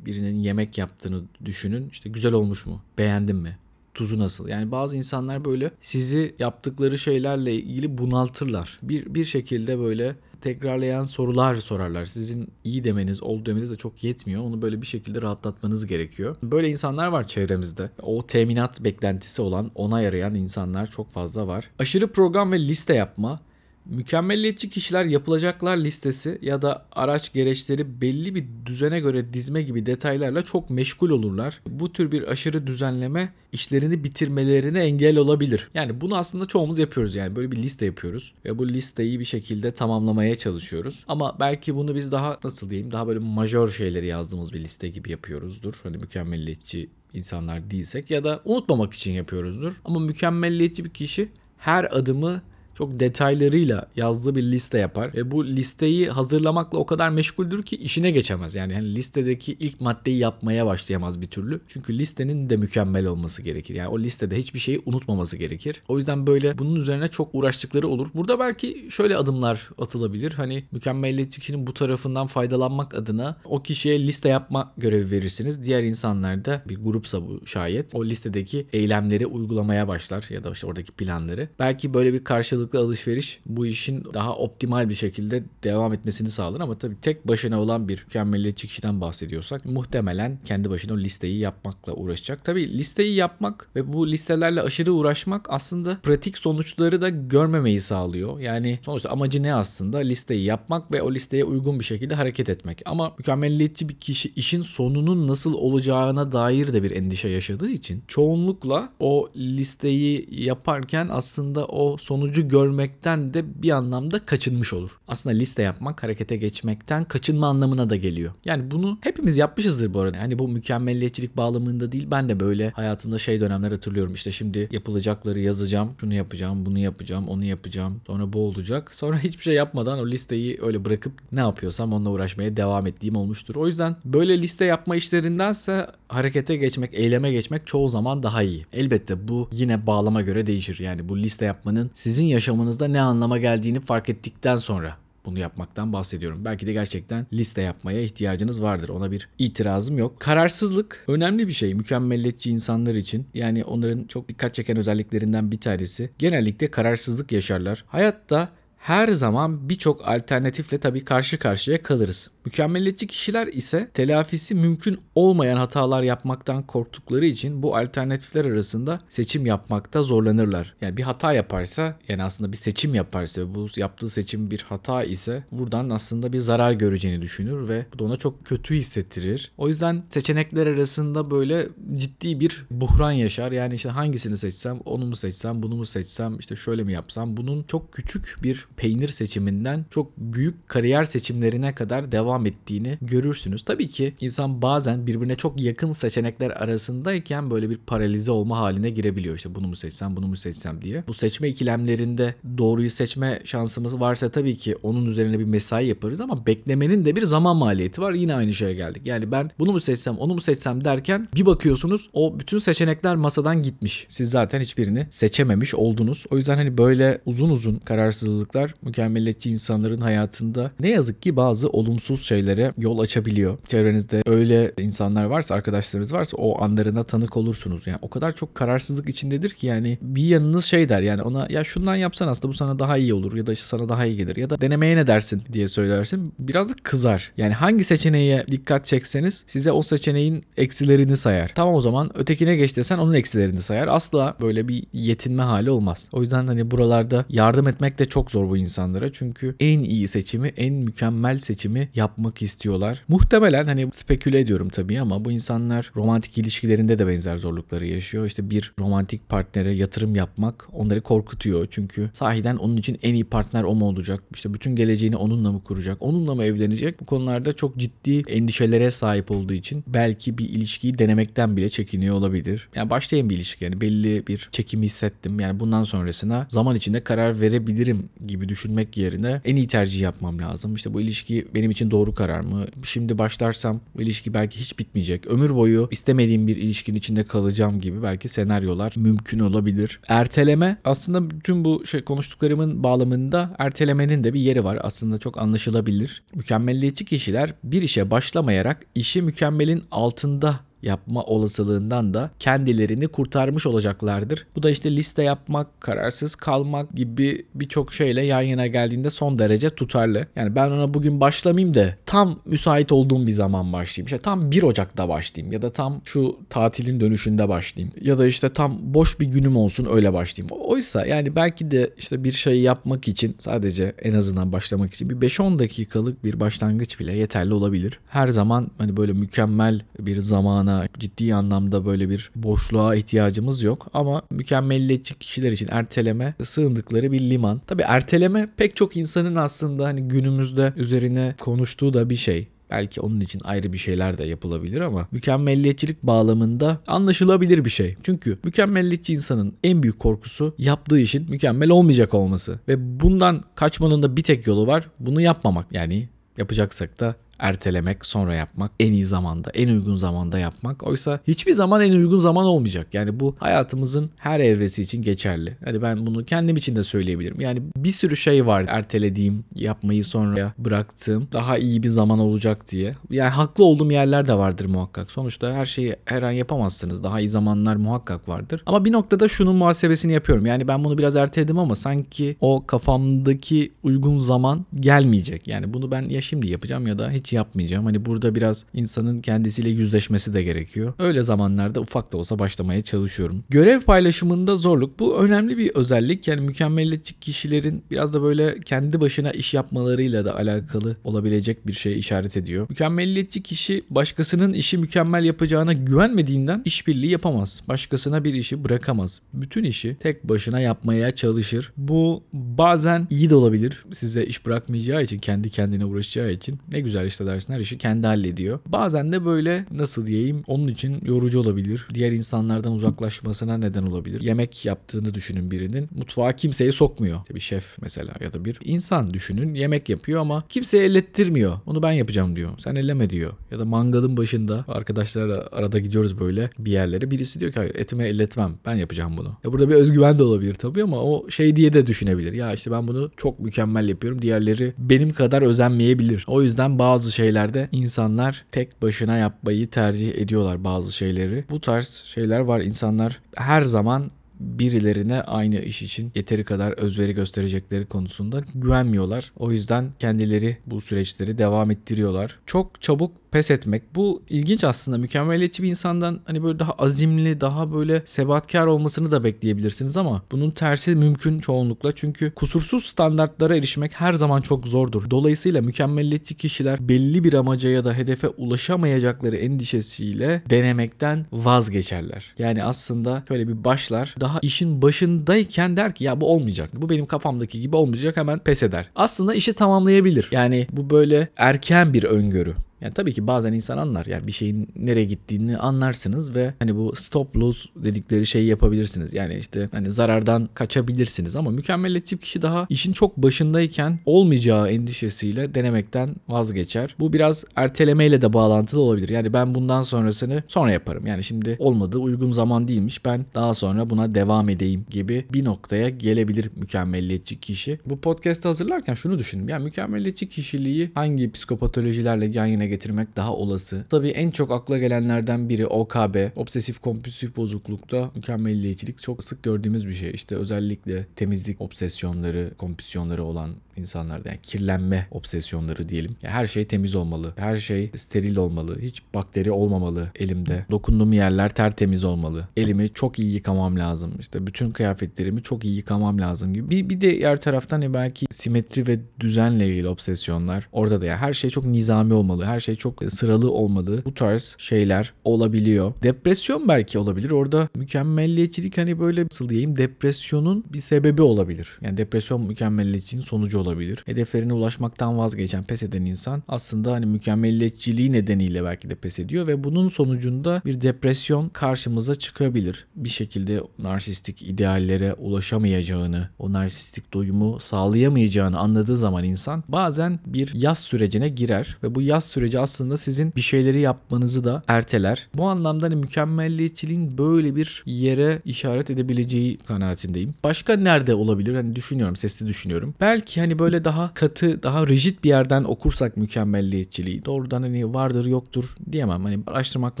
birinin 0.06 0.36
yemek 0.36 0.78
yaptığını 0.78 1.22
düşünün. 1.44 1.88
İşte 1.90 2.08
güzel 2.10 2.32
olmuş 2.32 2.66
mu? 2.66 2.80
Beğendin 2.98 3.36
mi? 3.36 3.58
Tuzu 3.98 4.18
nasıl? 4.18 4.48
Yani 4.48 4.70
bazı 4.70 4.96
insanlar 4.96 5.44
böyle 5.44 5.70
sizi 5.80 6.34
yaptıkları 6.38 6.98
şeylerle 6.98 7.54
ilgili 7.54 7.98
bunaltırlar. 7.98 8.78
Bir 8.82 9.14
bir 9.14 9.24
şekilde 9.24 9.78
böyle 9.78 10.16
tekrarlayan 10.40 11.04
sorular 11.04 11.56
sorarlar. 11.56 12.04
Sizin 12.04 12.48
iyi 12.64 12.84
demeniz, 12.84 13.22
oldu 13.22 13.46
demeniz 13.46 13.70
de 13.70 13.76
çok 13.76 14.04
yetmiyor. 14.04 14.42
Onu 14.42 14.62
böyle 14.62 14.82
bir 14.82 14.86
şekilde 14.86 15.22
rahatlatmanız 15.22 15.86
gerekiyor. 15.86 16.36
Böyle 16.42 16.68
insanlar 16.68 17.08
var 17.08 17.28
çevremizde. 17.28 17.90
O 18.02 18.26
teminat 18.26 18.84
beklentisi 18.84 19.42
olan, 19.42 19.70
ona 19.74 20.02
yarayan 20.02 20.34
insanlar 20.34 20.86
çok 20.86 21.12
fazla 21.12 21.46
var. 21.46 21.70
Aşırı 21.78 22.12
program 22.12 22.52
ve 22.52 22.58
liste 22.58 22.94
yapma 22.94 23.40
Mükemmelliyetçi 23.88 24.70
kişiler 24.70 25.04
yapılacaklar 25.04 25.76
listesi 25.76 26.38
ya 26.42 26.62
da 26.62 26.86
araç 26.92 27.32
gereçleri 27.32 28.00
belli 28.00 28.34
bir 28.34 28.44
düzene 28.66 29.00
göre 29.00 29.32
dizme 29.32 29.62
gibi 29.62 29.86
detaylarla 29.86 30.42
çok 30.42 30.70
meşgul 30.70 31.10
olurlar. 31.10 31.60
Bu 31.66 31.92
tür 31.92 32.12
bir 32.12 32.28
aşırı 32.28 32.66
düzenleme 32.66 33.32
işlerini 33.52 34.04
bitirmelerine 34.04 34.80
engel 34.80 35.16
olabilir. 35.16 35.70
Yani 35.74 36.00
bunu 36.00 36.16
aslında 36.16 36.46
çoğumuz 36.46 36.78
yapıyoruz 36.78 37.14
yani 37.14 37.36
böyle 37.36 37.52
bir 37.52 37.56
liste 37.56 37.86
yapıyoruz 37.86 38.32
ve 38.44 38.58
bu 38.58 38.68
listeyi 38.68 39.20
bir 39.20 39.24
şekilde 39.24 39.70
tamamlamaya 39.70 40.38
çalışıyoruz. 40.38 41.04
Ama 41.08 41.36
belki 41.40 41.74
bunu 41.74 41.94
biz 41.94 42.12
daha 42.12 42.38
nasıl 42.44 42.70
diyeyim 42.70 42.92
daha 42.92 43.06
böyle 43.06 43.18
majör 43.18 43.68
şeyleri 43.68 44.06
yazdığımız 44.06 44.52
bir 44.52 44.60
liste 44.60 44.88
gibi 44.88 45.10
yapıyoruzdur. 45.10 45.80
Hani 45.82 45.96
mükemmelliyetçi 45.96 46.90
insanlar 47.14 47.70
değilsek 47.70 48.10
ya 48.10 48.24
da 48.24 48.40
unutmamak 48.44 48.94
için 48.94 49.10
yapıyoruzdur. 49.10 49.72
Ama 49.84 50.00
mükemmelliyetçi 50.00 50.84
bir 50.84 50.90
kişi 50.90 51.28
her 51.58 51.96
adımı 51.96 52.42
çok 52.78 53.00
detaylarıyla 53.00 53.86
yazdığı 53.96 54.34
bir 54.34 54.42
liste 54.42 54.78
yapar 54.78 55.14
ve 55.14 55.30
bu 55.30 55.46
listeyi 55.46 56.10
hazırlamakla 56.10 56.78
o 56.78 56.86
kadar 56.86 57.08
meşguldür 57.08 57.62
ki 57.62 57.76
işine 57.76 58.10
geçemez. 58.10 58.54
Yani 58.54 58.74
hani 58.74 58.94
listedeki 58.94 59.52
ilk 59.52 59.80
maddeyi 59.80 60.18
yapmaya 60.18 60.66
başlayamaz 60.66 61.20
bir 61.20 61.26
türlü. 61.26 61.60
Çünkü 61.68 61.98
listenin 61.98 62.50
de 62.50 62.56
mükemmel 62.56 63.06
olması 63.06 63.42
gerekir. 63.42 63.74
Yani 63.74 63.88
o 63.88 63.98
listede 63.98 64.36
hiçbir 64.36 64.58
şeyi 64.58 64.82
unutmaması 64.86 65.36
gerekir. 65.36 65.82
O 65.88 65.96
yüzden 65.96 66.26
böyle 66.26 66.58
bunun 66.58 66.76
üzerine 66.76 67.08
çok 67.08 67.28
uğraştıkları 67.32 67.88
olur. 67.88 68.08
Burada 68.14 68.38
belki 68.38 68.88
şöyle 68.90 69.16
adımlar 69.16 69.70
atılabilir. 69.78 70.32
Hani 70.32 70.64
mükemmelliyetçi 70.72 71.40
kişinin 71.40 71.66
bu 71.66 71.74
tarafından 71.74 72.26
faydalanmak 72.26 72.94
adına 72.94 73.36
o 73.44 73.62
kişiye 73.62 74.06
liste 74.06 74.28
yapma 74.28 74.72
görevi 74.76 75.10
verirsiniz. 75.10 75.64
Diğer 75.64 75.82
insanlar 75.82 76.44
da 76.44 76.62
bir 76.68 76.76
grupsa 76.76 77.22
bu 77.22 77.46
şayet 77.46 77.94
o 77.94 78.04
listedeki 78.04 78.66
eylemleri 78.72 79.26
uygulamaya 79.26 79.88
başlar 79.88 80.26
ya 80.30 80.44
da 80.44 80.50
işte 80.50 80.66
oradaki 80.66 80.92
planları. 80.92 81.48
Belki 81.58 81.94
böyle 81.94 82.12
bir 82.12 82.24
karşılıklı 82.68 82.78
alışveriş 82.78 83.40
bu 83.46 83.66
işin 83.66 84.04
daha 84.14 84.36
optimal 84.36 84.88
bir 84.88 84.94
şekilde 84.94 85.42
devam 85.64 85.92
etmesini 85.92 86.30
sağlar 86.30 86.60
ama 86.60 86.78
tabii 86.78 86.96
tek 87.02 87.28
başına 87.28 87.60
olan 87.60 87.88
bir 87.88 88.04
mükemmelliyetçi 88.04 88.66
kişiden 88.66 89.00
bahsediyorsak 89.00 89.64
muhtemelen 89.64 90.38
kendi 90.44 90.70
başına 90.70 90.94
o 90.94 90.98
listeyi 90.98 91.38
yapmakla 91.38 91.92
uğraşacak. 91.92 92.44
Tabii 92.44 92.78
listeyi 92.78 93.14
yapmak 93.14 93.68
ve 93.76 93.92
bu 93.92 94.08
listelerle 94.08 94.62
aşırı 94.62 94.92
uğraşmak 94.92 95.46
aslında 95.48 95.98
pratik 96.02 96.38
sonuçları 96.38 97.00
da 97.00 97.08
görmemeyi 97.08 97.80
sağlıyor. 97.80 98.40
Yani 98.40 98.78
sonuçta 98.84 99.10
amacı 99.10 99.42
ne 99.42 99.54
aslında? 99.54 99.98
Listeyi 99.98 100.44
yapmak 100.44 100.92
ve 100.92 101.02
o 101.02 101.12
listeye 101.12 101.44
uygun 101.44 101.78
bir 101.78 101.84
şekilde 101.84 102.14
hareket 102.14 102.48
etmek. 102.48 102.82
Ama 102.86 103.14
mükemmelliyetçi 103.18 103.88
bir 103.88 103.94
kişi 103.94 104.32
işin 104.36 104.62
sonunun 104.62 105.28
nasıl 105.28 105.54
olacağına 105.54 106.32
dair 106.32 106.72
de 106.72 106.82
bir 106.82 106.90
endişe 106.90 107.28
yaşadığı 107.28 107.70
için 107.70 108.02
çoğunlukla 108.08 108.92
o 109.00 109.28
listeyi 109.36 110.28
yaparken 110.30 111.08
aslında 111.10 111.66
o 111.66 111.96
sonucu 111.96 112.48
görmekten 112.58 113.34
de 113.34 113.62
bir 113.62 113.70
anlamda 113.70 114.18
kaçınmış 114.18 114.72
olur. 114.72 114.90
Aslında 115.08 115.36
liste 115.36 115.62
yapmak 115.62 116.02
harekete 116.02 116.36
geçmekten 116.36 117.04
kaçınma 117.04 117.46
anlamına 117.46 117.90
da 117.90 117.96
geliyor. 117.96 118.32
Yani 118.44 118.70
bunu 118.70 118.98
hepimiz 119.00 119.36
yapmışızdır 119.36 119.94
bu 119.94 120.00
arada. 120.00 120.18
Hani 120.20 120.38
bu 120.38 120.48
mükemmelliyetçilik 120.48 121.36
bağlamında 121.36 121.92
değil. 121.92 122.06
Ben 122.10 122.28
de 122.28 122.40
böyle 122.40 122.70
hayatımda 122.70 123.18
şey 123.18 123.40
dönemler 123.40 123.70
hatırlıyorum. 123.70 124.14
İşte 124.14 124.32
şimdi 124.32 124.68
yapılacakları 124.72 125.40
yazacağım. 125.40 125.94
Şunu 126.00 126.14
yapacağım, 126.14 126.66
bunu 126.66 126.78
yapacağım, 126.78 127.28
onu 127.28 127.44
yapacağım. 127.44 128.00
Sonra 128.06 128.32
bu 128.32 128.40
olacak. 128.40 128.94
Sonra 128.94 129.18
hiçbir 129.24 129.42
şey 129.42 129.54
yapmadan 129.54 129.98
o 129.98 130.06
listeyi 130.06 130.58
öyle 130.62 130.84
bırakıp 130.84 131.12
ne 131.32 131.40
yapıyorsam 131.40 131.92
onunla 131.92 132.10
uğraşmaya 132.10 132.56
devam 132.56 132.86
ettiğim 132.86 133.16
olmuştur. 133.16 133.54
O 133.54 133.66
yüzden 133.66 133.96
böyle 134.04 134.42
liste 134.42 134.64
yapma 134.64 134.96
işlerindense 134.96 135.86
harekete 136.08 136.56
geçmek, 136.56 136.94
eyleme 136.94 137.32
geçmek 137.32 137.66
çoğu 137.66 137.88
zaman 137.88 138.22
daha 138.22 138.42
iyi. 138.42 138.66
Elbette 138.72 139.28
bu 139.28 139.48
yine 139.52 139.86
bağlama 139.86 140.22
göre 140.22 140.46
değişir. 140.46 140.78
Yani 140.78 141.08
bu 141.08 141.18
liste 141.18 141.44
yapmanın 141.44 141.90
sizin 141.94 142.24
yaşamınızda 142.48 142.88
ne 142.88 143.00
anlama 143.00 143.38
geldiğini 143.38 143.80
fark 143.80 144.08
ettikten 144.08 144.56
sonra 144.56 144.96
bunu 145.24 145.38
yapmaktan 145.38 145.92
bahsediyorum. 145.92 146.44
Belki 146.44 146.66
de 146.66 146.72
gerçekten 146.72 147.26
liste 147.32 147.62
yapmaya 147.62 148.00
ihtiyacınız 148.00 148.62
vardır. 148.62 148.88
Ona 148.88 149.10
bir 149.10 149.28
itirazım 149.38 149.98
yok. 149.98 150.20
Kararsızlık 150.20 151.04
önemli 151.08 151.48
bir 151.48 151.52
şey 151.52 151.74
mükemmelliyetçi 151.74 152.50
insanlar 152.50 152.94
için. 152.94 153.26
Yani 153.34 153.64
onların 153.64 154.04
çok 154.04 154.28
dikkat 154.28 154.54
çeken 154.54 154.76
özelliklerinden 154.76 155.52
bir 155.52 155.60
tanesi. 155.60 156.10
Genellikle 156.18 156.70
kararsızlık 156.70 157.32
yaşarlar. 157.32 157.84
Hayatta 157.86 158.48
her 158.88 159.08
zaman 159.08 159.68
birçok 159.68 160.08
alternatifle 160.08 160.78
tabii 160.78 161.04
karşı 161.04 161.38
karşıya 161.38 161.82
kalırız. 161.82 162.30
Mükemmeliyetçi 162.44 163.06
kişiler 163.06 163.46
ise 163.46 163.90
telafisi 163.94 164.54
mümkün 164.54 165.00
olmayan 165.14 165.56
hatalar 165.56 166.02
yapmaktan 166.02 166.62
korktukları 166.62 167.26
için 167.26 167.62
bu 167.62 167.76
alternatifler 167.76 168.44
arasında 168.44 169.00
seçim 169.08 169.46
yapmakta 169.46 170.02
zorlanırlar. 170.02 170.74
Yani 170.80 170.96
bir 170.96 171.02
hata 171.02 171.32
yaparsa 171.32 171.98
yani 172.08 172.22
aslında 172.22 172.52
bir 172.52 172.56
seçim 172.56 172.94
yaparsa 172.94 173.54
bu 173.54 173.66
yaptığı 173.76 174.08
seçim 174.08 174.50
bir 174.50 174.66
hata 174.68 175.04
ise 175.04 175.44
buradan 175.52 175.90
aslında 175.90 176.32
bir 176.32 176.38
zarar 176.38 176.72
göreceğini 176.72 177.22
düşünür 177.22 177.68
ve 177.68 177.86
bu 177.94 177.98
da 177.98 178.04
ona 178.04 178.16
çok 178.16 178.46
kötü 178.46 178.74
hissettirir. 178.74 179.52
O 179.58 179.68
yüzden 179.68 180.02
seçenekler 180.08 180.66
arasında 180.66 181.30
böyle 181.30 181.68
ciddi 181.92 182.40
bir 182.40 182.66
buhran 182.70 183.12
yaşar. 183.12 183.52
Yani 183.52 183.74
işte 183.74 183.88
hangisini 183.88 184.38
seçsem, 184.38 184.80
onu 184.84 185.04
mu 185.04 185.16
seçsem, 185.16 185.62
bunu 185.62 185.74
mu 185.74 185.86
seçsem, 185.86 186.38
işte 186.38 186.56
şöyle 186.56 186.84
mi 186.84 186.92
yapsam 186.92 187.36
bunun 187.36 187.62
çok 187.62 187.92
küçük 187.92 188.36
bir 188.42 188.66
peynir 188.78 189.08
seçiminden 189.08 189.84
çok 189.90 190.16
büyük 190.16 190.68
kariyer 190.68 191.04
seçimlerine 191.04 191.74
kadar 191.74 192.12
devam 192.12 192.46
ettiğini 192.46 192.98
görürsünüz. 193.02 193.62
Tabii 193.62 193.88
ki 193.88 194.14
insan 194.20 194.62
bazen 194.62 195.06
birbirine 195.06 195.36
çok 195.36 195.60
yakın 195.60 195.92
seçenekler 195.92 196.50
arasındayken 196.50 197.50
böyle 197.50 197.70
bir 197.70 197.76
paralize 197.76 198.32
olma 198.32 198.58
haline 198.58 198.90
girebiliyor. 198.90 199.36
İşte 199.36 199.54
bunu 199.54 199.68
mu 199.68 199.76
seçsem, 199.76 200.16
bunu 200.16 200.26
mu 200.26 200.36
seçsem 200.36 200.82
diye. 200.82 201.04
Bu 201.08 201.14
seçme 201.14 201.48
ikilemlerinde 201.48 202.34
doğruyu 202.58 202.90
seçme 202.90 203.40
şansımız 203.44 204.00
varsa 204.00 204.28
tabii 204.28 204.56
ki 204.56 204.76
onun 204.82 205.06
üzerine 205.06 205.38
bir 205.38 205.44
mesai 205.44 205.86
yaparız 205.86 206.20
ama 206.20 206.46
beklemenin 206.46 207.04
de 207.04 207.16
bir 207.16 207.22
zaman 207.22 207.56
maliyeti 207.56 208.00
var. 208.02 208.12
Yine 208.12 208.34
aynı 208.34 208.54
şeye 208.54 208.74
geldik. 208.74 209.02
Yani 209.06 209.32
ben 209.32 209.50
bunu 209.58 209.72
mu 209.72 209.80
seçsem, 209.80 210.18
onu 210.18 210.34
mu 210.34 210.40
seçsem 210.40 210.84
derken 210.84 211.28
bir 211.34 211.46
bakıyorsunuz 211.46 212.10
o 212.12 212.38
bütün 212.38 212.58
seçenekler 212.58 213.16
masadan 213.16 213.62
gitmiş. 213.62 214.06
Siz 214.08 214.30
zaten 214.30 214.60
hiçbirini 214.60 215.06
seçememiş 215.10 215.74
oldunuz. 215.74 216.24
O 216.30 216.36
yüzden 216.36 216.56
hani 216.56 216.78
böyle 216.78 217.20
uzun 217.26 217.50
uzun 217.50 217.78
kararsızlıklar 217.78 218.67
mükemmeliyetçi 218.82 219.50
insanların 219.50 220.00
hayatında 220.00 220.70
ne 220.80 220.88
yazık 220.88 221.22
ki 221.22 221.36
bazı 221.36 221.68
olumsuz 221.68 222.22
şeylere 222.22 222.72
yol 222.78 222.98
açabiliyor. 222.98 223.58
Çevrenizde 223.68 224.22
öyle 224.26 224.72
insanlar 224.78 225.24
varsa, 225.24 225.54
arkadaşlarınız 225.54 226.12
varsa 226.12 226.36
o 226.36 226.62
anlarına 226.62 227.02
tanık 227.02 227.36
olursunuz. 227.36 227.86
Yani 227.86 227.98
o 228.02 228.10
kadar 228.10 228.36
çok 228.36 228.54
kararsızlık 228.54 229.08
içindedir 229.08 229.50
ki 229.50 229.66
yani 229.66 229.98
bir 230.02 230.22
yanınız 230.22 230.64
şey 230.64 230.88
der 230.88 231.00
yani 231.00 231.22
ona 231.22 231.46
ya 231.50 231.64
şundan 231.64 231.96
yapsan 231.96 232.28
aslında 232.28 232.48
bu 232.48 232.54
sana 232.54 232.78
daha 232.78 232.98
iyi 232.98 233.14
olur 233.14 233.36
ya 233.36 233.46
da 233.46 233.52
işte 233.52 233.66
sana 233.66 233.88
daha 233.88 234.06
iyi 234.06 234.16
gelir 234.16 234.36
ya 234.36 234.50
da 234.50 234.60
denemeye 234.60 234.96
ne 234.96 235.06
dersin 235.06 235.42
diye 235.52 235.68
söylersin. 235.68 236.32
Biraz 236.38 236.70
da 236.70 236.74
kızar. 236.82 237.32
Yani 237.36 237.54
hangi 237.54 237.84
seçeneğe 237.84 238.46
dikkat 238.50 238.84
çekseniz 238.84 239.44
size 239.46 239.72
o 239.72 239.82
seçeneğin 239.82 240.44
eksilerini 240.56 241.16
sayar. 241.16 241.52
Tamam 241.54 241.74
o 241.74 241.80
zaman 241.80 242.18
ötekine 242.18 242.56
geç 242.56 242.76
desen 242.76 242.98
onun 242.98 243.14
eksilerini 243.14 243.60
sayar. 243.60 243.88
Asla 243.88 244.36
böyle 244.40 244.68
bir 244.68 244.84
yetinme 244.92 245.42
hali 245.42 245.70
olmaz. 245.70 246.08
O 246.12 246.20
yüzden 246.20 246.46
hani 246.46 246.70
buralarda 246.70 247.24
yardım 247.28 247.68
etmek 247.68 247.98
de 247.98 248.06
çok 248.06 248.30
zor 248.30 248.48
bu 248.48 248.56
insanlara. 248.58 249.12
Çünkü 249.12 249.54
en 249.60 249.82
iyi 249.82 250.08
seçimi, 250.08 250.48
en 250.48 250.74
mükemmel 250.74 251.38
seçimi 251.38 251.88
yapmak 251.94 252.42
istiyorlar. 252.42 253.04
Muhtemelen 253.08 253.66
hani 253.66 253.88
speküle 253.94 254.40
ediyorum 254.40 254.68
tabii 254.68 255.00
ama 255.00 255.24
bu 255.24 255.32
insanlar 255.32 255.92
romantik 255.96 256.38
ilişkilerinde 256.38 256.98
de 256.98 257.08
benzer 257.08 257.36
zorlukları 257.36 257.86
yaşıyor. 257.86 258.26
İşte 258.26 258.50
bir 258.50 258.72
romantik 258.78 259.28
partnere 259.28 259.72
yatırım 259.72 260.16
yapmak 260.16 260.68
onları 260.72 261.00
korkutuyor. 261.00 261.66
Çünkü 261.70 262.10
sahiden 262.12 262.56
onun 262.56 262.76
için 262.76 262.98
en 263.02 263.14
iyi 263.14 263.24
partner 263.24 263.62
o 263.62 263.74
mu 263.74 263.86
olacak? 263.86 264.20
İşte 264.34 264.54
bütün 264.54 264.76
geleceğini 264.76 265.16
onunla 265.16 265.52
mı 265.52 265.64
kuracak? 265.64 265.96
Onunla 266.00 266.34
mı 266.34 266.44
evlenecek? 266.44 267.00
Bu 267.00 267.04
konularda 267.04 267.52
çok 267.52 267.76
ciddi 267.76 268.22
endişelere 268.28 268.90
sahip 268.90 269.30
olduğu 269.30 269.52
için 269.52 269.84
belki 269.86 270.38
bir 270.38 270.48
ilişkiyi 270.48 270.98
denemekten 270.98 271.56
bile 271.56 271.68
çekiniyor 271.68 272.14
olabilir. 272.14 272.68
Yani 272.74 272.90
başlayayım 272.90 273.30
bir 273.30 273.36
ilişki 273.36 273.64
yani 273.64 273.80
belli 273.80 274.26
bir 274.26 274.48
çekimi 274.52 274.86
hissettim. 274.86 275.40
Yani 275.40 275.60
bundan 275.60 275.84
sonrasına 275.84 276.46
zaman 276.48 276.76
içinde 276.76 277.04
karar 277.04 277.40
verebilirim 277.40 278.08
gibi 278.48 278.58
düşünmek 278.58 278.96
yerine 278.96 279.40
en 279.44 279.56
iyi 279.56 279.66
tercih 279.66 280.00
yapmam 280.00 280.38
lazım. 280.38 280.74
İşte 280.74 280.94
bu 280.94 281.00
ilişki 281.00 281.46
benim 281.54 281.70
için 281.70 281.90
doğru 281.90 282.14
karar 282.14 282.40
mı? 282.40 282.66
Şimdi 282.84 283.18
başlarsam 283.18 283.80
bu 283.96 284.02
ilişki 284.02 284.34
belki 284.34 284.60
hiç 284.60 284.78
bitmeyecek. 284.78 285.26
Ömür 285.26 285.54
boyu 285.54 285.88
istemediğim 285.90 286.46
bir 286.46 286.56
ilişkinin 286.56 286.98
içinde 286.98 287.24
kalacağım 287.24 287.80
gibi 287.80 288.02
belki 288.02 288.28
senaryolar 288.28 288.92
mümkün 288.96 289.38
olabilir. 289.38 290.00
Erteleme 290.08 290.76
aslında 290.84 291.30
bütün 291.30 291.64
bu 291.64 291.86
şey 291.86 292.02
konuştuklarımın 292.02 292.82
bağlamında 292.82 293.54
ertelemenin 293.58 294.24
de 294.24 294.34
bir 294.34 294.40
yeri 294.40 294.64
var. 294.64 294.78
Aslında 294.82 295.18
çok 295.18 295.38
anlaşılabilir. 295.38 296.22
Mükemmelliyetçi 296.34 297.04
kişiler 297.04 297.54
bir 297.64 297.82
işe 297.82 298.10
başlamayarak 298.10 298.86
işi 298.94 299.22
mükemmelin 299.22 299.82
altında 299.90 300.60
yapma 300.82 301.22
olasılığından 301.22 302.14
da 302.14 302.30
kendilerini 302.38 303.08
kurtarmış 303.08 303.66
olacaklardır. 303.66 304.46
Bu 304.56 304.62
da 304.62 304.70
işte 304.70 304.96
liste 304.96 305.22
yapmak, 305.22 305.80
kararsız 305.80 306.36
kalmak 306.36 306.96
gibi 306.96 307.46
birçok 307.54 307.92
şeyle 307.92 308.22
yan 308.22 308.40
yana 308.40 308.66
geldiğinde 308.66 309.10
son 309.10 309.38
derece 309.38 309.70
tutarlı. 309.70 310.26
Yani 310.36 310.54
ben 310.54 310.70
ona 310.70 310.94
bugün 310.94 311.20
başlamayayım 311.20 311.74
da 311.74 311.94
tam 312.06 312.40
müsait 312.44 312.92
olduğum 312.92 313.26
bir 313.26 313.32
zaman 313.32 313.72
başlayayım. 313.72 314.06
İşte 314.06 314.18
tam 314.18 314.50
1 314.50 314.62
Ocak'ta 314.62 315.08
başlayayım 315.08 315.52
ya 315.52 315.62
da 315.62 315.70
tam 315.70 316.00
şu 316.04 316.38
tatilin 316.50 317.00
dönüşünde 317.00 317.48
başlayayım. 317.48 317.94
Ya 318.00 318.18
da 318.18 318.26
işte 318.26 318.48
tam 318.48 318.78
boş 318.82 319.20
bir 319.20 319.26
günüm 319.26 319.56
olsun 319.56 319.88
öyle 319.92 320.12
başlayayım. 320.12 320.56
Oysa 320.60 321.06
yani 321.06 321.36
belki 321.36 321.70
de 321.70 321.90
işte 321.98 322.24
bir 322.24 322.32
şeyi 322.32 322.62
yapmak 322.62 323.08
için 323.08 323.36
sadece 323.38 323.92
en 324.02 324.12
azından 324.12 324.52
başlamak 324.52 324.94
için 324.94 325.10
bir 325.10 325.28
5-10 325.28 325.58
dakikalık 325.58 326.24
bir 326.24 326.40
başlangıç 326.40 327.00
bile 327.00 327.12
yeterli 327.12 327.54
olabilir. 327.54 328.00
Her 328.08 328.28
zaman 328.28 328.70
hani 328.78 328.96
böyle 328.96 329.12
mükemmel 329.12 329.80
bir 329.98 330.20
zaman 330.20 330.67
zamana, 330.68 330.88
ciddi 330.98 331.34
anlamda 331.34 331.86
böyle 331.86 332.10
bir 332.10 332.30
boşluğa 332.36 332.94
ihtiyacımız 332.94 333.62
yok. 333.62 333.86
Ama 333.92 334.22
mükemmelliyetçi 334.30 335.18
kişiler 335.18 335.52
için 335.52 335.68
erteleme 335.70 336.34
sığındıkları 336.42 337.12
bir 337.12 337.20
liman. 337.20 337.60
Tabi 337.66 337.82
erteleme 337.82 338.48
pek 338.56 338.76
çok 338.76 338.96
insanın 338.96 339.34
aslında 339.34 339.86
hani 339.86 340.02
günümüzde 340.02 340.72
üzerine 340.76 341.34
konuştuğu 341.40 341.94
da 341.94 342.10
bir 342.10 342.16
şey. 342.16 342.48
Belki 342.70 343.00
onun 343.00 343.20
için 343.20 343.40
ayrı 343.44 343.72
bir 343.72 343.78
şeyler 343.78 344.18
de 344.18 344.24
yapılabilir 344.24 344.80
ama 344.80 345.08
mükemmelliyetçilik 345.12 346.02
bağlamında 346.02 346.80
anlaşılabilir 346.86 347.64
bir 347.64 347.70
şey. 347.70 347.96
Çünkü 348.02 348.38
mükemmelliyetçi 348.44 349.12
insanın 349.12 349.54
en 349.64 349.82
büyük 349.82 349.98
korkusu 349.98 350.54
yaptığı 350.58 351.00
işin 351.00 351.30
mükemmel 351.30 351.70
olmayacak 351.70 352.14
olması 352.14 352.60
ve 352.68 353.00
bundan 353.00 353.44
kaçmanın 353.54 354.02
da 354.02 354.16
bir 354.16 354.22
tek 354.22 354.46
yolu 354.46 354.66
var. 354.66 354.88
Bunu 355.00 355.20
yapmamak. 355.20 355.66
Yani 355.72 356.08
yapacaksak 356.38 357.00
da 357.00 357.14
ertelemek, 357.38 358.06
sonra 358.06 358.34
yapmak, 358.34 358.70
en 358.80 358.92
iyi 358.92 359.04
zamanda, 359.04 359.50
en 359.50 359.68
uygun 359.68 359.96
zamanda 359.96 360.38
yapmak. 360.38 360.82
Oysa 360.82 361.20
hiçbir 361.28 361.52
zaman 361.52 361.80
en 361.80 361.92
uygun 361.92 362.18
zaman 362.18 362.46
olmayacak. 362.46 362.86
Yani 362.92 363.20
bu 363.20 363.36
hayatımızın 363.38 364.10
her 364.16 364.40
evresi 364.40 364.82
için 364.82 365.02
geçerli. 365.02 365.56
Hadi 365.64 365.82
ben 365.82 366.06
bunu 366.06 366.24
kendim 366.24 366.56
için 366.56 366.76
de 366.76 366.82
söyleyebilirim. 366.82 367.40
Yani 367.40 367.62
bir 367.76 367.92
sürü 367.92 368.16
şey 368.16 368.46
var 368.46 368.64
ertelediğim, 368.68 369.44
yapmayı 369.54 370.04
sonra 370.04 370.52
bıraktığım, 370.58 371.28
daha 371.32 371.58
iyi 371.58 371.82
bir 371.82 371.88
zaman 371.88 372.18
olacak 372.18 372.70
diye. 372.70 372.94
Yani 373.10 373.30
haklı 373.30 373.64
olduğum 373.64 373.92
yerler 373.92 374.28
de 374.28 374.34
vardır 374.34 374.66
muhakkak. 374.66 375.10
Sonuçta 375.10 375.52
her 375.52 375.66
şeyi 375.66 375.96
her 376.04 376.22
an 376.22 376.30
yapamazsınız. 376.30 377.04
Daha 377.04 377.20
iyi 377.20 377.28
zamanlar 377.28 377.76
muhakkak 377.76 378.28
vardır. 378.28 378.62
Ama 378.66 378.84
bir 378.84 378.92
noktada 378.92 379.28
şunun 379.28 379.56
muhasebesini 379.56 380.12
yapıyorum. 380.12 380.46
Yani 380.46 380.68
ben 380.68 380.84
bunu 380.84 380.98
biraz 380.98 381.16
erteledim 381.16 381.58
ama 381.58 381.76
sanki 381.76 382.36
o 382.40 382.66
kafamdaki 382.66 383.72
uygun 383.82 384.18
zaman 384.18 384.66
gelmeyecek. 384.74 385.48
Yani 385.48 385.74
bunu 385.74 385.90
ben 385.90 386.02
ya 386.02 386.20
şimdi 386.20 386.50
yapacağım 386.50 386.86
ya 386.86 386.98
da 386.98 387.10
hiç 387.10 387.27
yapmayacağım. 387.36 387.84
Hani 387.84 388.04
burada 388.04 388.34
biraz 388.34 388.64
insanın 388.74 389.18
kendisiyle 389.18 389.70
yüzleşmesi 389.70 390.34
de 390.34 390.42
gerekiyor. 390.42 390.92
Öyle 390.98 391.22
zamanlarda 391.22 391.80
ufak 391.80 392.12
da 392.12 392.16
olsa 392.16 392.38
başlamaya 392.38 392.82
çalışıyorum. 392.82 393.44
Görev 393.48 393.80
paylaşımında 393.80 394.56
zorluk 394.56 394.98
bu 394.98 395.18
önemli 395.18 395.58
bir 395.58 395.70
özellik. 395.74 396.28
Yani 396.28 396.40
mükemmelliyetçi 396.40 397.20
kişilerin 397.20 397.82
biraz 397.90 398.14
da 398.14 398.22
böyle 398.22 398.60
kendi 398.60 399.00
başına 399.00 399.30
iş 399.30 399.54
yapmalarıyla 399.54 400.24
da 400.24 400.36
alakalı 400.36 400.96
olabilecek 401.04 401.66
bir 401.66 401.72
şey 401.72 401.98
işaret 401.98 402.36
ediyor. 402.36 402.66
Mükemmelliyetçi 402.68 403.42
kişi 403.42 403.84
başkasının 403.90 404.52
işi 404.52 404.78
mükemmel 404.78 405.24
yapacağına 405.24 405.72
güvenmediğinden 405.72 406.62
işbirliği 406.64 407.10
yapamaz. 407.10 407.62
Başkasına 407.68 408.24
bir 408.24 408.34
işi 408.34 408.64
bırakamaz. 408.64 409.20
Bütün 409.34 409.64
işi 409.64 409.96
tek 410.00 410.24
başına 410.28 410.60
yapmaya 410.60 411.16
çalışır. 411.16 411.72
Bu 411.76 412.22
bazen 412.32 413.06
iyi 413.10 413.30
de 413.30 413.34
olabilir. 413.34 413.84
Size 413.92 414.24
iş 414.24 414.46
bırakmayacağı 414.46 415.02
için, 415.02 415.18
kendi 415.18 415.50
kendine 415.50 415.84
uğraşacağı 415.84 416.32
için 416.32 416.58
ne 416.72 416.80
güzel 416.80 417.06
işte 417.06 417.17
dersin 417.26 417.52
her 417.52 417.60
işi 417.60 417.78
kendi 417.78 418.06
hallediyor. 418.06 418.58
Bazen 418.66 419.12
de 419.12 419.24
böyle 419.24 419.66
nasıl 419.70 420.06
diyeyim 420.06 420.42
onun 420.46 420.68
için 420.68 421.00
yorucu 421.04 421.40
olabilir. 421.40 421.86
Diğer 421.94 422.12
insanlardan 422.12 422.72
uzaklaşmasına 422.72 423.58
neden 423.58 423.82
olabilir. 423.82 424.20
Yemek 424.20 424.64
yaptığını 424.64 425.14
düşünün 425.14 425.50
birinin. 425.50 425.88
Mutfağa 425.96 426.32
kimseyi 426.32 426.72
sokmuyor. 426.72 427.20
İşte 427.22 427.34
bir 427.34 427.40
şef 427.40 427.76
mesela 427.80 428.12
ya 428.20 428.32
da 428.32 428.44
bir 428.44 428.58
insan 428.64 429.14
düşünün 429.14 429.54
yemek 429.54 429.88
yapıyor 429.88 430.20
ama 430.20 430.44
kimseye 430.48 430.84
ellettirmiyor. 430.84 431.52
Onu 431.66 431.82
ben 431.82 431.92
yapacağım 431.92 432.36
diyor. 432.36 432.50
Sen 432.58 432.74
elleme 432.74 433.10
diyor. 433.10 433.32
Ya 433.50 433.58
da 433.58 433.64
mangalın 433.64 434.16
başında 434.16 434.64
arkadaşlarla 434.68 435.48
arada 435.52 435.78
gidiyoruz 435.78 436.20
böyle 436.20 436.50
bir 436.58 436.72
yerlere. 436.72 437.10
Birisi 437.10 437.40
diyor 437.40 437.52
ki 437.52 437.60
etime 437.60 438.08
elletmem. 438.08 438.54
Ben 438.66 438.74
yapacağım 438.74 439.16
bunu. 439.16 439.36
Ya 439.44 439.52
burada 439.52 439.68
bir 439.68 439.74
özgüven 439.74 440.18
de 440.18 440.22
olabilir 440.22 440.54
tabii 440.54 440.82
ama 440.82 441.02
o 441.02 441.30
şey 441.30 441.56
diye 441.56 441.72
de 441.72 441.86
düşünebilir. 441.86 442.32
Ya 442.32 442.52
işte 442.52 442.70
ben 442.70 442.88
bunu 442.88 443.10
çok 443.16 443.40
mükemmel 443.40 443.88
yapıyorum. 443.88 444.22
Diğerleri 444.22 444.72
benim 444.78 445.12
kadar 445.12 445.42
özenmeyebilir. 445.42 446.24
O 446.26 446.42
yüzden 446.42 446.78
bazı 446.78 447.07
bazı 447.08 447.16
şeylerde 447.16 447.68
insanlar 447.72 448.44
tek 448.52 448.82
başına 448.82 449.16
yapmayı 449.16 449.70
tercih 449.70 450.14
ediyorlar 450.14 450.64
bazı 450.64 450.92
şeyleri. 450.92 451.44
Bu 451.50 451.60
tarz 451.60 452.02
şeyler 452.06 452.40
var. 452.40 452.60
İnsanlar 452.60 453.20
her 453.36 453.62
zaman 453.62 454.10
birilerine 454.40 455.22
aynı 455.22 455.60
iş 455.60 455.82
için 455.82 456.12
yeteri 456.14 456.44
kadar 456.44 456.72
özveri 456.72 457.12
gösterecekleri 457.12 457.86
konusunda 457.86 458.42
güvenmiyorlar. 458.54 459.32
O 459.36 459.52
yüzden 459.52 459.92
kendileri 459.98 460.56
bu 460.66 460.80
süreçleri 460.80 461.38
devam 461.38 461.70
ettiriyorlar. 461.70 462.38
Çok 462.46 462.82
çabuk 462.82 463.27
pes 463.32 463.50
etmek. 463.50 463.94
Bu 463.94 464.22
ilginç 464.28 464.64
aslında. 464.64 464.98
Mükemmeliyetçi 464.98 465.62
bir 465.62 465.68
insandan 465.68 466.20
hani 466.24 466.42
böyle 466.42 466.58
daha 466.58 466.72
azimli, 466.72 467.40
daha 467.40 467.72
böyle 467.72 468.02
sebatkar 468.06 468.66
olmasını 468.66 469.10
da 469.10 469.24
bekleyebilirsiniz 469.24 469.96
ama 469.96 470.22
bunun 470.32 470.50
tersi 470.50 470.94
mümkün 470.94 471.38
çoğunlukla. 471.38 471.92
Çünkü 471.94 472.30
kusursuz 472.30 472.84
standartlara 472.84 473.56
erişmek 473.56 474.00
her 474.00 474.12
zaman 474.12 474.40
çok 474.40 474.66
zordur. 474.66 475.10
Dolayısıyla 475.10 475.62
mükemmeliyetçi 475.62 476.34
kişiler 476.34 476.88
belli 476.88 477.24
bir 477.24 477.32
amaca 477.32 477.70
ya 477.70 477.84
da 477.84 477.94
hedefe 477.94 478.28
ulaşamayacakları 478.28 479.36
endişesiyle 479.36 480.42
denemekten 480.50 481.26
vazgeçerler. 481.32 482.34
Yani 482.38 482.64
aslında 482.64 483.22
şöyle 483.28 483.48
bir 483.48 483.64
başlar. 483.64 484.14
Daha 484.20 484.38
işin 484.42 484.82
başındayken 484.82 485.76
der 485.76 485.94
ki 485.94 486.04
ya 486.04 486.20
bu 486.20 486.32
olmayacak. 486.32 486.70
Bu 486.74 486.90
benim 486.90 487.06
kafamdaki 487.06 487.60
gibi 487.60 487.76
olmayacak 487.76 488.16
hemen 488.16 488.38
pes 488.38 488.62
eder. 488.62 488.90
Aslında 488.94 489.34
işi 489.34 489.52
tamamlayabilir. 489.52 490.28
Yani 490.30 490.66
bu 490.72 490.90
böyle 490.90 491.28
erken 491.36 491.94
bir 491.94 492.04
öngörü. 492.04 492.54
Yani 492.80 492.94
tabii 492.94 493.12
ki 493.12 493.26
bazen 493.26 493.52
insan 493.52 493.78
anlar. 493.78 494.06
Yani 494.06 494.26
bir 494.26 494.32
şeyin 494.32 494.68
nereye 494.76 495.04
gittiğini 495.04 495.58
anlarsınız 495.58 496.34
ve 496.34 496.54
hani 496.58 496.76
bu 496.76 496.92
stop 496.94 497.36
loss 497.36 497.66
dedikleri 497.76 498.26
şeyi 498.26 498.46
yapabilirsiniz. 498.46 499.14
Yani 499.14 499.34
işte 499.38 499.68
hani 499.72 499.90
zarardan 499.90 500.48
kaçabilirsiniz 500.54 501.36
ama 501.36 501.50
mükemmeliyetçi 501.50 502.18
kişi 502.18 502.42
daha 502.42 502.66
işin 502.70 502.92
çok 502.92 503.16
başındayken 503.16 503.98
olmayacağı 504.06 504.70
endişesiyle 504.70 505.54
denemekten 505.54 506.16
vazgeçer. 506.28 506.94
Bu 506.98 507.12
biraz 507.12 507.44
ertelemeyle 507.56 508.22
de 508.22 508.32
bağlantılı 508.32 508.80
olabilir. 508.80 509.08
Yani 509.08 509.32
ben 509.32 509.54
bundan 509.54 509.82
sonrasını 509.82 510.42
sonra 510.48 510.72
yaparım. 510.72 511.06
Yani 511.06 511.24
şimdi 511.24 511.56
olmadı 511.58 511.98
uygun 511.98 512.32
zaman 512.32 512.68
değilmiş. 512.68 513.04
Ben 513.04 513.26
daha 513.34 513.54
sonra 513.54 513.90
buna 513.90 514.14
devam 514.14 514.48
edeyim 514.48 514.84
gibi 514.90 515.26
bir 515.32 515.44
noktaya 515.44 515.88
gelebilir 515.88 516.50
mükemmeliyetçi 516.56 517.40
kişi. 517.40 517.78
Bu 517.86 518.00
podcast'ı 518.00 518.48
hazırlarken 518.48 518.94
şunu 518.94 519.18
düşündüm. 519.18 519.48
Yani 519.48 519.64
mükemmeliyetçi 519.64 520.28
kişiliği 520.28 520.90
hangi 520.94 521.32
psikopatolojilerle 521.32 522.26
yan 522.26 522.46
yana 522.46 522.67
getirmek 522.68 523.16
daha 523.16 523.34
olası. 523.34 523.84
Tabii 523.90 524.08
en 524.08 524.30
çok 524.30 524.50
akla 524.50 524.78
gelenlerden 524.78 525.48
biri 525.48 525.66
OKB, 525.66 526.16
obsesif 526.36 526.78
kompulsif 526.78 527.36
bozuklukta 527.36 528.10
mükemmelliyetçilik 528.14 529.02
çok 529.02 529.24
sık 529.24 529.42
gördüğümüz 529.42 529.88
bir 529.88 529.92
şey. 529.92 530.10
İşte 530.10 530.36
özellikle 530.36 531.06
temizlik 531.16 531.60
obsesyonları, 531.60 532.50
kompulsiyonları 532.58 533.24
olan 533.24 533.50
insanlarda 533.76 534.28
yani 534.28 534.38
kirlenme 534.42 535.06
obsesyonları 535.10 535.88
diyelim. 535.88 536.16
Yani 536.22 536.32
her 536.32 536.46
şey 536.46 536.64
temiz 536.64 536.94
olmalı. 536.94 537.32
Her 537.36 537.56
şey 537.56 537.90
steril 537.96 538.36
olmalı. 538.36 538.80
Hiç 538.80 539.02
bakteri 539.14 539.50
olmamalı 539.50 540.10
elimde. 540.14 540.66
Dokunduğum 540.70 541.12
yerler 541.12 541.48
tertemiz 541.48 542.04
olmalı. 542.04 542.48
Elimi 542.56 542.90
çok 542.94 543.18
iyi 543.18 543.34
yıkamam 543.34 543.78
lazım. 543.78 544.12
İşte 544.20 544.46
bütün 544.46 544.70
kıyafetlerimi 544.70 545.42
çok 545.42 545.64
iyi 545.64 545.76
yıkamam 545.76 546.20
lazım 546.20 546.54
gibi. 546.54 546.70
Bir, 546.70 546.88
bir 546.88 547.00
de 547.00 547.16
diğer 547.16 547.40
taraftan 547.40 547.94
belki 547.94 548.26
simetri 548.30 548.86
ve 548.86 548.98
düzenle 549.20 549.68
ilgili 549.68 549.88
obsesyonlar. 549.88 550.68
Orada 550.72 551.00
da 551.00 551.06
yani 551.06 551.18
her 551.18 551.32
şey 551.32 551.50
çok 551.50 551.64
nizami 551.64 552.14
olmalı. 552.14 552.44
Her 552.44 552.57
şey 552.60 552.74
çok 552.74 553.02
sıralı 553.08 553.50
olmalı. 553.50 554.02
Bu 554.04 554.14
tarz 554.14 554.54
şeyler 554.58 555.12
olabiliyor. 555.24 555.92
Depresyon 556.02 556.68
belki 556.68 556.98
olabilir. 556.98 557.30
Orada 557.30 557.68
mükemmelliyetçilik 557.74 558.78
hani 558.78 559.00
böyle 559.00 559.24
nasıl 559.24 559.48
depresyonun 559.48 560.64
bir 560.72 560.80
sebebi 560.80 561.22
olabilir. 561.22 561.78
Yani 561.80 561.96
depresyon 561.96 562.40
mükemmelliyetçiliğin 562.42 563.24
sonucu 563.24 563.58
olabilir. 563.58 564.02
Hedeflerine 564.06 564.52
ulaşmaktan 564.52 565.18
vazgeçen, 565.18 565.64
pes 565.64 565.82
eden 565.82 566.04
insan 566.04 566.42
aslında 566.48 566.92
hani 566.92 567.06
mükemmelliyetçiliği 567.06 568.12
nedeniyle 568.12 568.64
belki 568.64 568.90
de 568.90 568.94
pes 568.94 569.18
ediyor 569.18 569.46
ve 569.46 569.64
bunun 569.64 569.88
sonucunda 569.88 570.62
bir 570.64 570.80
depresyon 570.80 571.48
karşımıza 571.48 572.14
çıkabilir. 572.14 572.86
Bir 572.96 573.08
şekilde 573.08 573.62
narsistik 573.78 574.42
ideallere 574.42 575.14
ulaşamayacağını, 575.14 576.28
o 576.38 576.52
narsistik 576.52 577.14
doyumu 577.14 577.60
sağlayamayacağını 577.60 578.58
anladığı 578.58 578.96
zaman 578.96 579.24
insan 579.24 579.64
bazen 579.68 580.20
bir 580.26 580.54
yaz 580.54 580.78
sürecine 580.78 581.28
girer 581.28 581.76
ve 581.82 581.94
bu 581.94 582.02
yaz 582.02 582.28
süreci 582.28 582.47
aslında 582.54 582.96
sizin 582.96 583.32
bir 583.36 583.40
şeyleri 583.40 583.80
yapmanızı 583.80 584.44
da 584.44 584.62
erteler. 584.68 585.28
Bu 585.34 585.48
anlamda 585.48 585.86
hani 585.86 585.96
mükemmelliyetçiliğin 585.96 587.18
böyle 587.18 587.56
bir 587.56 587.82
yere 587.86 588.42
işaret 588.44 588.90
edebileceği 588.90 589.58
kanaatindeyim. 589.58 590.34
Başka 590.44 590.76
nerede 590.76 591.14
olabilir? 591.14 591.54
Hani 591.54 591.76
düşünüyorum, 591.76 592.16
sesli 592.16 592.46
düşünüyorum. 592.46 592.94
Belki 593.00 593.40
hani 593.40 593.58
böyle 593.58 593.84
daha 593.84 594.14
katı, 594.14 594.62
daha 594.62 594.86
rigid 594.86 595.24
bir 595.24 595.28
yerden 595.28 595.64
okursak 595.64 596.16
mükemmelliyetçiliği 596.16 597.24
doğrudan 597.24 597.62
hani 597.62 597.94
vardır 597.94 598.24
yoktur 598.24 598.64
diyemem. 598.92 599.24
Hani 599.24 599.38
araştırmak 599.46 600.00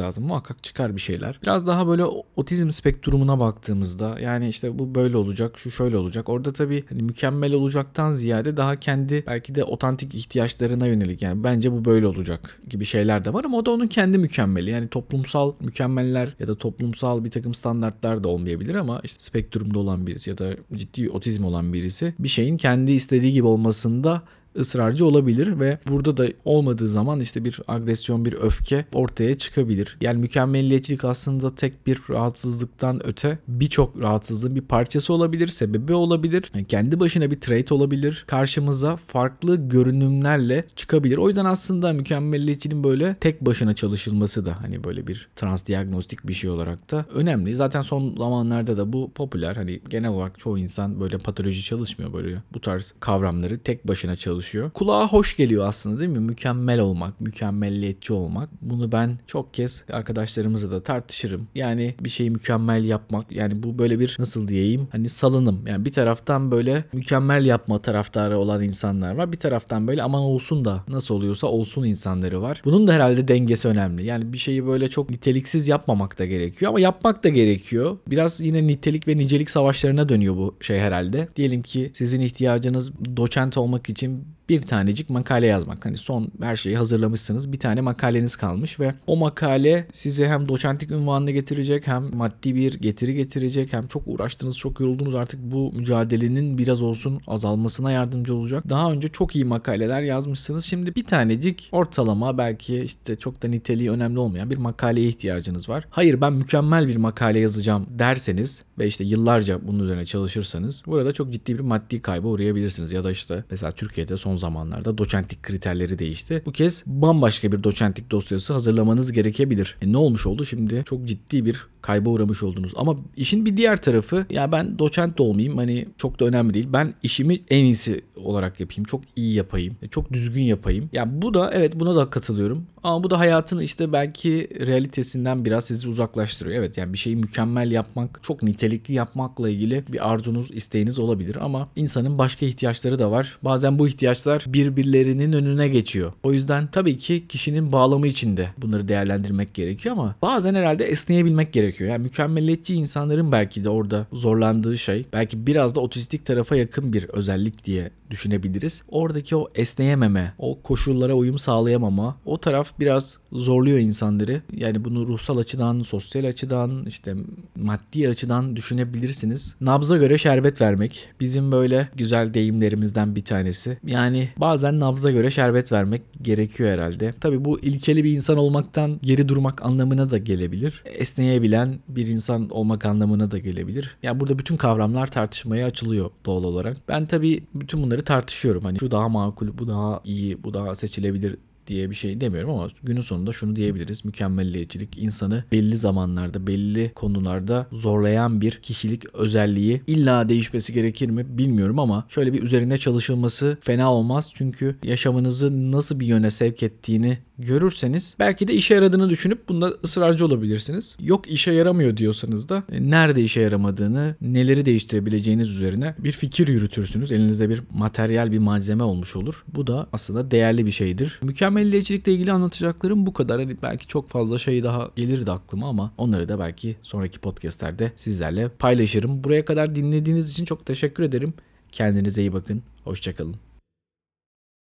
lazım. 0.00 0.24
Muhakkak 0.24 0.64
çıkar 0.64 0.96
bir 0.96 1.00
şeyler. 1.00 1.38
Biraz 1.42 1.66
daha 1.66 1.88
böyle 1.88 2.04
otizm 2.36 2.70
spektrumuna 2.70 3.40
baktığımızda 3.40 4.16
yani 4.20 4.48
işte 4.48 4.78
bu 4.78 4.94
böyle 4.94 5.16
olacak, 5.16 5.58
şu 5.58 5.70
şöyle 5.70 5.96
olacak. 5.96 6.28
Orada 6.28 6.52
tabii 6.52 6.84
hani 6.88 7.02
mükemmel 7.02 7.52
olacaktan 7.52 8.12
ziyade 8.12 8.56
daha 8.56 8.76
kendi 8.76 9.24
belki 9.26 9.54
de 9.54 9.64
otantik 9.64 10.14
ihtiyaçlarına 10.14 10.86
yönelik 10.86 11.22
yani 11.22 11.44
bence 11.44 11.72
bu 11.72 11.84
böyle 11.84 12.06
olacak 12.06 12.37
gibi 12.68 12.84
şeyler 12.84 13.24
de 13.24 13.32
var 13.32 13.44
ama 13.44 13.56
o 13.56 13.66
da 13.66 13.70
onun 13.70 13.86
kendi 13.86 14.18
mükemmeli. 14.18 14.70
Yani 14.70 14.88
toplumsal 14.88 15.52
mükemmeller 15.60 16.28
ya 16.40 16.48
da 16.48 16.54
toplumsal 16.54 17.24
bir 17.24 17.30
takım 17.30 17.54
standartlar 17.54 18.24
da 18.24 18.28
olmayabilir 18.28 18.74
ama 18.74 19.00
işte 19.04 19.22
spektrumda 19.22 19.78
olan 19.78 20.06
birisi 20.06 20.30
ya 20.30 20.38
da 20.38 20.50
ciddi 20.74 21.10
otizm 21.10 21.44
olan 21.44 21.72
birisi 21.72 22.14
bir 22.18 22.28
şeyin 22.28 22.56
kendi 22.56 22.92
istediği 22.92 23.32
gibi 23.32 23.46
olmasında 23.46 24.22
ısrarcı 24.56 25.06
olabilir 25.06 25.60
ve 25.60 25.78
burada 25.88 26.16
da 26.16 26.28
olmadığı 26.44 26.88
zaman 26.88 27.20
işte 27.20 27.44
bir 27.44 27.60
agresyon, 27.68 28.24
bir 28.24 28.32
öfke 28.32 28.84
ortaya 28.94 29.38
çıkabilir. 29.38 29.96
Yani 30.00 30.20
mükemmelliyetçilik 30.20 31.04
aslında 31.04 31.54
tek 31.54 31.86
bir 31.86 32.00
rahatsızlıktan 32.10 33.06
öte 33.06 33.38
birçok 33.48 34.00
rahatsızlığın 34.00 34.54
bir 34.54 34.60
parçası 34.60 35.12
olabilir, 35.12 35.48
sebebi 35.48 35.94
olabilir. 35.94 36.44
Yani 36.54 36.64
kendi 36.64 37.00
başına 37.00 37.30
bir 37.30 37.40
trait 37.40 37.72
olabilir. 37.72 38.24
Karşımıza 38.26 38.96
farklı 38.96 39.68
görünümlerle 39.68 40.64
çıkabilir. 40.76 41.16
O 41.16 41.28
yüzden 41.28 41.44
aslında 41.44 41.92
mükemmelliyetçiliğin 41.92 42.84
böyle 42.84 43.16
tek 43.20 43.40
başına 43.40 43.74
çalışılması 43.74 44.46
da 44.46 44.62
hani 44.62 44.84
böyle 44.84 45.06
bir 45.06 45.28
transdiagnostik 45.36 46.28
bir 46.28 46.32
şey 46.32 46.50
olarak 46.50 46.90
da 46.90 47.06
önemli. 47.14 47.56
Zaten 47.56 47.82
son 47.82 48.16
zamanlarda 48.16 48.76
da 48.76 48.92
bu 48.92 49.10
popüler. 49.14 49.56
Hani 49.56 49.80
genel 49.88 50.10
olarak 50.10 50.38
çoğu 50.38 50.58
insan 50.58 51.00
böyle 51.00 51.18
patoloji 51.18 51.64
çalışmıyor 51.64 52.12
böyle 52.12 52.36
bu 52.54 52.60
tarz 52.60 52.94
kavramları 53.00 53.58
tek 53.58 53.88
başına 53.88 54.16
çalışıyor. 54.16 54.47
Kulağa 54.74 55.08
hoş 55.08 55.36
geliyor 55.36 55.68
aslında 55.68 56.00
değil 56.00 56.10
mi? 56.10 56.18
Mükemmel 56.18 56.80
olmak, 56.80 57.20
mükemmelliyetçi 57.20 58.12
olmak. 58.12 58.48
Bunu 58.62 58.92
ben 58.92 59.18
çok 59.26 59.54
kez 59.54 59.84
arkadaşlarımızla 59.92 60.70
da 60.70 60.82
tartışırım. 60.82 61.48
Yani 61.54 61.94
bir 62.00 62.10
şeyi 62.10 62.30
mükemmel 62.30 62.84
yapmak 62.84 63.32
yani 63.32 63.62
bu 63.62 63.78
böyle 63.78 64.00
bir 64.00 64.16
nasıl 64.18 64.48
diyeyim 64.48 64.88
hani 64.92 65.08
salınım. 65.08 65.66
Yani 65.66 65.84
bir 65.84 65.92
taraftan 65.92 66.50
böyle 66.50 66.84
mükemmel 66.92 67.46
yapma 67.46 67.82
taraftarı 67.82 68.38
olan 68.38 68.62
insanlar 68.62 69.14
var. 69.14 69.32
Bir 69.32 69.38
taraftan 69.38 69.86
böyle 69.86 70.02
aman 70.02 70.20
olsun 70.20 70.64
da 70.64 70.84
nasıl 70.88 71.14
oluyorsa 71.14 71.46
olsun 71.46 71.84
insanları 71.84 72.42
var. 72.42 72.62
Bunun 72.64 72.86
da 72.86 72.92
herhalde 72.92 73.28
dengesi 73.28 73.68
önemli. 73.68 74.04
Yani 74.04 74.32
bir 74.32 74.38
şeyi 74.38 74.66
böyle 74.66 74.88
çok 74.88 75.10
niteliksiz 75.10 75.68
yapmamak 75.68 76.18
da 76.18 76.26
gerekiyor 76.26 76.68
ama 76.68 76.80
yapmak 76.80 77.24
da 77.24 77.28
gerekiyor. 77.28 77.96
Biraz 78.06 78.40
yine 78.40 78.66
nitelik 78.66 79.08
ve 79.08 79.16
nicelik 79.16 79.50
savaşlarına 79.50 80.08
dönüyor 80.08 80.36
bu 80.36 80.56
şey 80.60 80.78
herhalde. 80.78 81.28
Diyelim 81.36 81.62
ki 81.62 81.90
sizin 81.94 82.20
ihtiyacınız 82.20 82.92
doçent 83.16 83.56
olmak 83.58 83.88
için 83.88 84.24
bir 84.48 84.62
tanecik 84.62 85.10
makale 85.10 85.46
yazmak. 85.46 85.84
Hani 85.84 85.96
son 85.98 86.30
her 86.42 86.56
şeyi 86.56 86.76
hazırlamışsınız. 86.76 87.52
Bir 87.52 87.58
tane 87.58 87.80
makaleniz 87.80 88.36
kalmış 88.36 88.80
ve 88.80 88.94
o 89.06 89.16
makale 89.16 89.86
size 89.92 90.28
hem 90.28 90.48
doçentlik 90.48 90.90
ünvanını 90.90 91.30
getirecek 91.30 91.86
hem 91.86 92.16
maddi 92.16 92.54
bir 92.54 92.74
getiri 92.74 93.14
getirecek 93.14 93.72
hem 93.72 93.86
çok 93.86 94.02
uğraştınız, 94.06 94.58
çok 94.58 94.80
yoruldunuz 94.80 95.14
artık 95.14 95.40
bu 95.42 95.72
mücadelenin 95.72 96.58
biraz 96.58 96.82
olsun 96.82 97.20
azalmasına 97.26 97.92
yardımcı 97.92 98.34
olacak. 98.34 98.64
Daha 98.68 98.92
önce 98.92 99.08
çok 99.08 99.36
iyi 99.36 99.44
makaleler 99.44 100.02
yazmışsınız. 100.02 100.64
Şimdi 100.64 100.94
bir 100.94 101.04
tanecik 101.04 101.68
ortalama 101.72 102.38
belki 102.38 102.80
işte 102.80 103.16
çok 103.16 103.42
da 103.42 103.48
niteliği 103.48 103.90
önemli 103.90 104.18
olmayan 104.18 104.50
bir 104.50 104.58
makaleye 104.58 105.08
ihtiyacınız 105.08 105.68
var. 105.68 105.84
Hayır 105.90 106.20
ben 106.20 106.32
mükemmel 106.32 106.88
bir 106.88 106.96
makale 106.96 107.38
yazacağım 107.38 107.86
derseniz 107.98 108.62
ve 108.78 108.86
işte 108.86 109.04
yıllarca 109.04 109.66
bunun 109.68 109.84
üzerine 109.84 110.06
çalışırsanız 110.06 110.82
burada 110.86 111.12
çok 111.12 111.32
ciddi 111.32 111.54
bir 111.54 111.62
maddi 111.62 112.02
kayba 112.02 112.28
uğrayabilirsiniz. 112.28 112.92
Ya 112.92 113.04
da 113.04 113.10
işte 113.10 113.44
mesela 113.50 113.72
Türkiye'de 113.72 114.16
son 114.16 114.36
zamanlarda 114.38 114.98
doçentlik 114.98 115.42
kriterleri 115.42 115.98
değişti. 115.98 116.42
Bu 116.46 116.52
kez 116.52 116.84
bambaşka 116.86 117.52
bir 117.52 117.64
doçentlik 117.64 118.10
dosyası 118.10 118.52
hazırlamanız 118.52 119.12
gerekebilir. 119.12 119.76
E 119.82 119.92
ne 119.92 119.96
olmuş 119.96 120.26
oldu 120.26 120.44
şimdi? 120.44 120.82
Çok 120.86 121.08
ciddi 121.08 121.44
bir 121.44 121.66
kayba 121.82 122.10
uğramış 122.10 122.42
oldunuz. 122.42 122.72
Ama 122.76 122.96
işin 123.16 123.46
bir 123.46 123.56
diğer 123.56 123.76
tarafı 123.76 124.26
ya 124.30 124.52
ben 124.52 124.78
doçent 124.78 125.18
de 125.18 125.22
olmayayım 125.22 125.58
hani 125.58 125.88
çok 125.98 126.20
da 126.20 126.24
önemli 126.24 126.54
değil. 126.54 126.66
Ben 126.72 126.94
işimi 127.02 127.40
en 127.50 127.64
iyisi 127.64 128.04
olarak 128.16 128.60
yapayım. 128.60 128.84
Çok 128.84 129.00
iyi 129.16 129.34
yapayım. 129.34 129.76
E, 129.82 129.88
çok 129.88 130.12
düzgün 130.12 130.42
yapayım. 130.42 130.90
Yani 130.92 131.22
bu 131.22 131.34
da 131.34 131.50
evet 131.52 131.80
buna 131.80 131.96
da 131.96 132.10
katılıyorum. 132.10 132.66
Ama 132.82 133.04
bu 133.04 133.10
da 133.10 133.18
hayatın 133.18 133.58
işte 133.58 133.92
belki 133.92 134.48
realitesinden 134.66 135.44
biraz 135.44 135.64
sizi 135.64 135.88
uzaklaştırıyor. 135.88 136.56
Evet 136.56 136.78
yani 136.78 136.92
bir 136.92 136.98
şeyi 136.98 137.16
mükemmel 137.16 137.70
yapmak, 137.70 138.20
çok 138.22 138.42
nitelikli 138.42 138.94
yapmakla 138.94 139.50
ilgili 139.50 139.84
bir 139.88 140.12
arzunuz, 140.12 140.50
isteğiniz 140.50 140.98
olabilir 140.98 141.36
ama 141.40 141.68
insanın 141.76 142.18
başka 142.18 142.46
ihtiyaçları 142.46 142.98
da 142.98 143.10
var. 143.10 143.38
Bazen 143.42 143.78
bu 143.78 143.88
ihtiyaçlar 143.88 144.27
birbirlerinin 144.46 145.32
önüne 145.32 145.68
geçiyor. 145.68 146.12
O 146.22 146.32
yüzden 146.32 146.66
tabii 146.66 146.96
ki 146.96 147.28
kişinin 147.28 147.72
bağlamı 147.72 148.06
içinde 148.06 148.48
bunları 148.58 148.88
değerlendirmek 148.88 149.54
gerekiyor 149.54 149.92
ama 149.92 150.14
bazen 150.22 150.54
herhalde 150.54 150.84
esneyebilmek 150.84 151.52
gerekiyor. 151.52 151.90
Yani 151.90 152.02
mükemmeliyetçi 152.02 152.74
insanların 152.74 153.32
belki 153.32 153.64
de 153.64 153.68
orada 153.68 154.06
zorlandığı 154.12 154.78
şey 154.78 155.06
belki 155.12 155.46
biraz 155.46 155.74
da 155.74 155.80
otistik 155.80 156.26
tarafa 156.26 156.56
yakın 156.56 156.92
bir 156.92 157.04
özellik 157.04 157.64
diye 157.64 157.90
düşünebiliriz. 158.10 158.82
Oradaki 158.88 159.36
o 159.36 159.48
esneyememe, 159.54 160.32
o 160.38 160.62
koşullara 160.62 161.14
uyum 161.14 161.38
sağlayamama, 161.38 162.16
o 162.24 162.38
taraf 162.38 162.72
biraz 162.80 163.18
zorluyor 163.32 163.78
insanları. 163.78 164.42
Yani 164.56 164.84
bunu 164.84 165.06
ruhsal 165.06 165.36
açıdan, 165.36 165.82
sosyal 165.82 166.24
açıdan, 166.24 166.86
işte 166.86 167.14
maddi 167.56 168.08
açıdan 168.08 168.56
düşünebilirsiniz. 168.56 169.54
Nabza 169.60 169.96
göre 169.96 170.18
şerbet 170.18 170.60
vermek 170.60 171.08
bizim 171.20 171.52
böyle 171.52 171.88
güzel 171.96 172.34
deyimlerimizden 172.34 173.16
bir 173.16 173.24
tanesi. 173.24 173.78
Yani 173.86 174.28
bazen 174.36 174.80
nabza 174.80 175.10
göre 175.10 175.30
şerbet 175.30 175.72
vermek 175.72 176.02
gerekiyor 176.22 176.70
herhalde. 176.70 177.14
Tabii 177.20 177.44
bu 177.44 177.60
ilkeli 177.60 178.04
bir 178.04 178.12
insan 178.12 178.36
olmaktan 178.36 179.00
geri 179.02 179.28
durmak 179.28 179.62
anlamına 179.62 180.10
da 180.10 180.18
gelebilir. 180.18 180.82
Esneyebilen 180.84 181.78
bir 181.88 182.06
insan 182.06 182.48
olmak 182.48 182.84
anlamına 182.84 183.30
da 183.30 183.38
gelebilir. 183.38 183.96
Yani 184.02 184.20
burada 184.20 184.38
bütün 184.38 184.56
kavramlar 184.56 185.06
tartışmaya 185.10 185.66
açılıyor 185.66 186.10
doğal 186.26 186.44
olarak. 186.44 186.76
Ben 186.88 187.06
tabii 187.06 187.42
bütün 187.54 187.82
bunları 187.82 187.97
tartışıyorum. 188.02 188.62
Hani 188.62 188.78
şu 188.78 188.90
daha 188.90 189.08
makul, 189.08 189.58
bu 189.58 189.68
daha 189.68 190.00
iyi, 190.04 190.44
bu 190.44 190.54
daha 190.54 190.74
seçilebilir 190.74 191.36
diye 191.68 191.90
bir 191.90 191.94
şey 191.94 192.20
demiyorum 192.20 192.50
ama 192.50 192.68
günün 192.82 193.00
sonunda 193.00 193.32
şunu 193.32 193.56
diyebiliriz. 193.56 194.04
Mükemmelliyetçilik 194.04 194.98
insanı 194.98 195.44
belli 195.52 195.76
zamanlarda, 195.76 196.46
belli 196.46 196.92
konularda 196.94 197.66
zorlayan 197.72 198.40
bir 198.40 198.52
kişilik 198.52 199.14
özelliği. 199.14 199.82
İlla 199.86 200.28
değişmesi 200.28 200.72
gerekir 200.72 201.08
mi 201.08 201.38
bilmiyorum 201.38 201.78
ama 201.78 202.06
şöyle 202.08 202.32
bir 202.32 202.42
üzerinde 202.42 202.78
çalışılması 202.78 203.58
fena 203.60 203.94
olmaz. 203.94 204.30
Çünkü 204.34 204.76
yaşamınızı 204.84 205.72
nasıl 205.72 206.00
bir 206.00 206.06
yöne 206.06 206.30
sevk 206.30 206.62
ettiğini 206.62 207.18
görürseniz 207.38 208.14
belki 208.18 208.48
de 208.48 208.54
işe 208.54 208.74
yaradığını 208.74 209.10
düşünüp 209.10 209.48
bunda 209.48 209.74
ısrarcı 209.84 210.26
olabilirsiniz. 210.26 210.96
Yok 211.00 211.30
işe 211.30 211.52
yaramıyor 211.52 211.96
diyorsanız 211.96 212.48
da 212.48 212.62
e, 212.72 212.90
nerede 212.90 213.22
işe 213.22 213.40
yaramadığını, 213.40 214.16
neleri 214.20 214.64
değiştirebileceğiniz 214.64 215.50
üzerine 215.50 215.94
bir 215.98 216.12
fikir 216.12 216.48
yürütürsünüz. 216.48 217.12
Elinizde 217.12 217.48
bir 217.48 217.62
materyal, 217.70 218.32
bir 218.32 218.38
malzeme 218.38 218.82
olmuş 218.82 219.16
olur. 219.16 219.44
Bu 219.54 219.66
da 219.66 219.86
aslında 219.92 220.30
değerli 220.30 220.66
bir 220.66 220.70
şeydir. 220.70 221.20
Mükemmelliyetçilikle 221.22 222.12
ilgili 222.12 222.32
anlatacaklarım 222.32 223.06
bu 223.06 223.12
kadar. 223.12 223.40
Hani 223.40 223.56
belki 223.62 223.86
çok 223.86 224.08
fazla 224.08 224.38
şey 224.38 224.62
daha 224.62 224.90
gelirdi 224.96 225.30
aklıma 225.32 225.68
ama 225.68 225.92
onları 225.98 226.28
da 226.28 226.38
belki 226.38 226.76
sonraki 226.82 227.18
podcastlerde 227.18 227.92
sizlerle 227.96 228.48
paylaşırım. 228.48 229.24
Buraya 229.24 229.44
kadar 229.44 229.74
dinlediğiniz 229.74 230.30
için 230.30 230.44
çok 230.44 230.66
teşekkür 230.66 231.02
ederim. 231.02 231.34
Kendinize 231.72 232.20
iyi 232.20 232.32
bakın. 232.32 232.62
Hoşçakalın. 232.84 233.47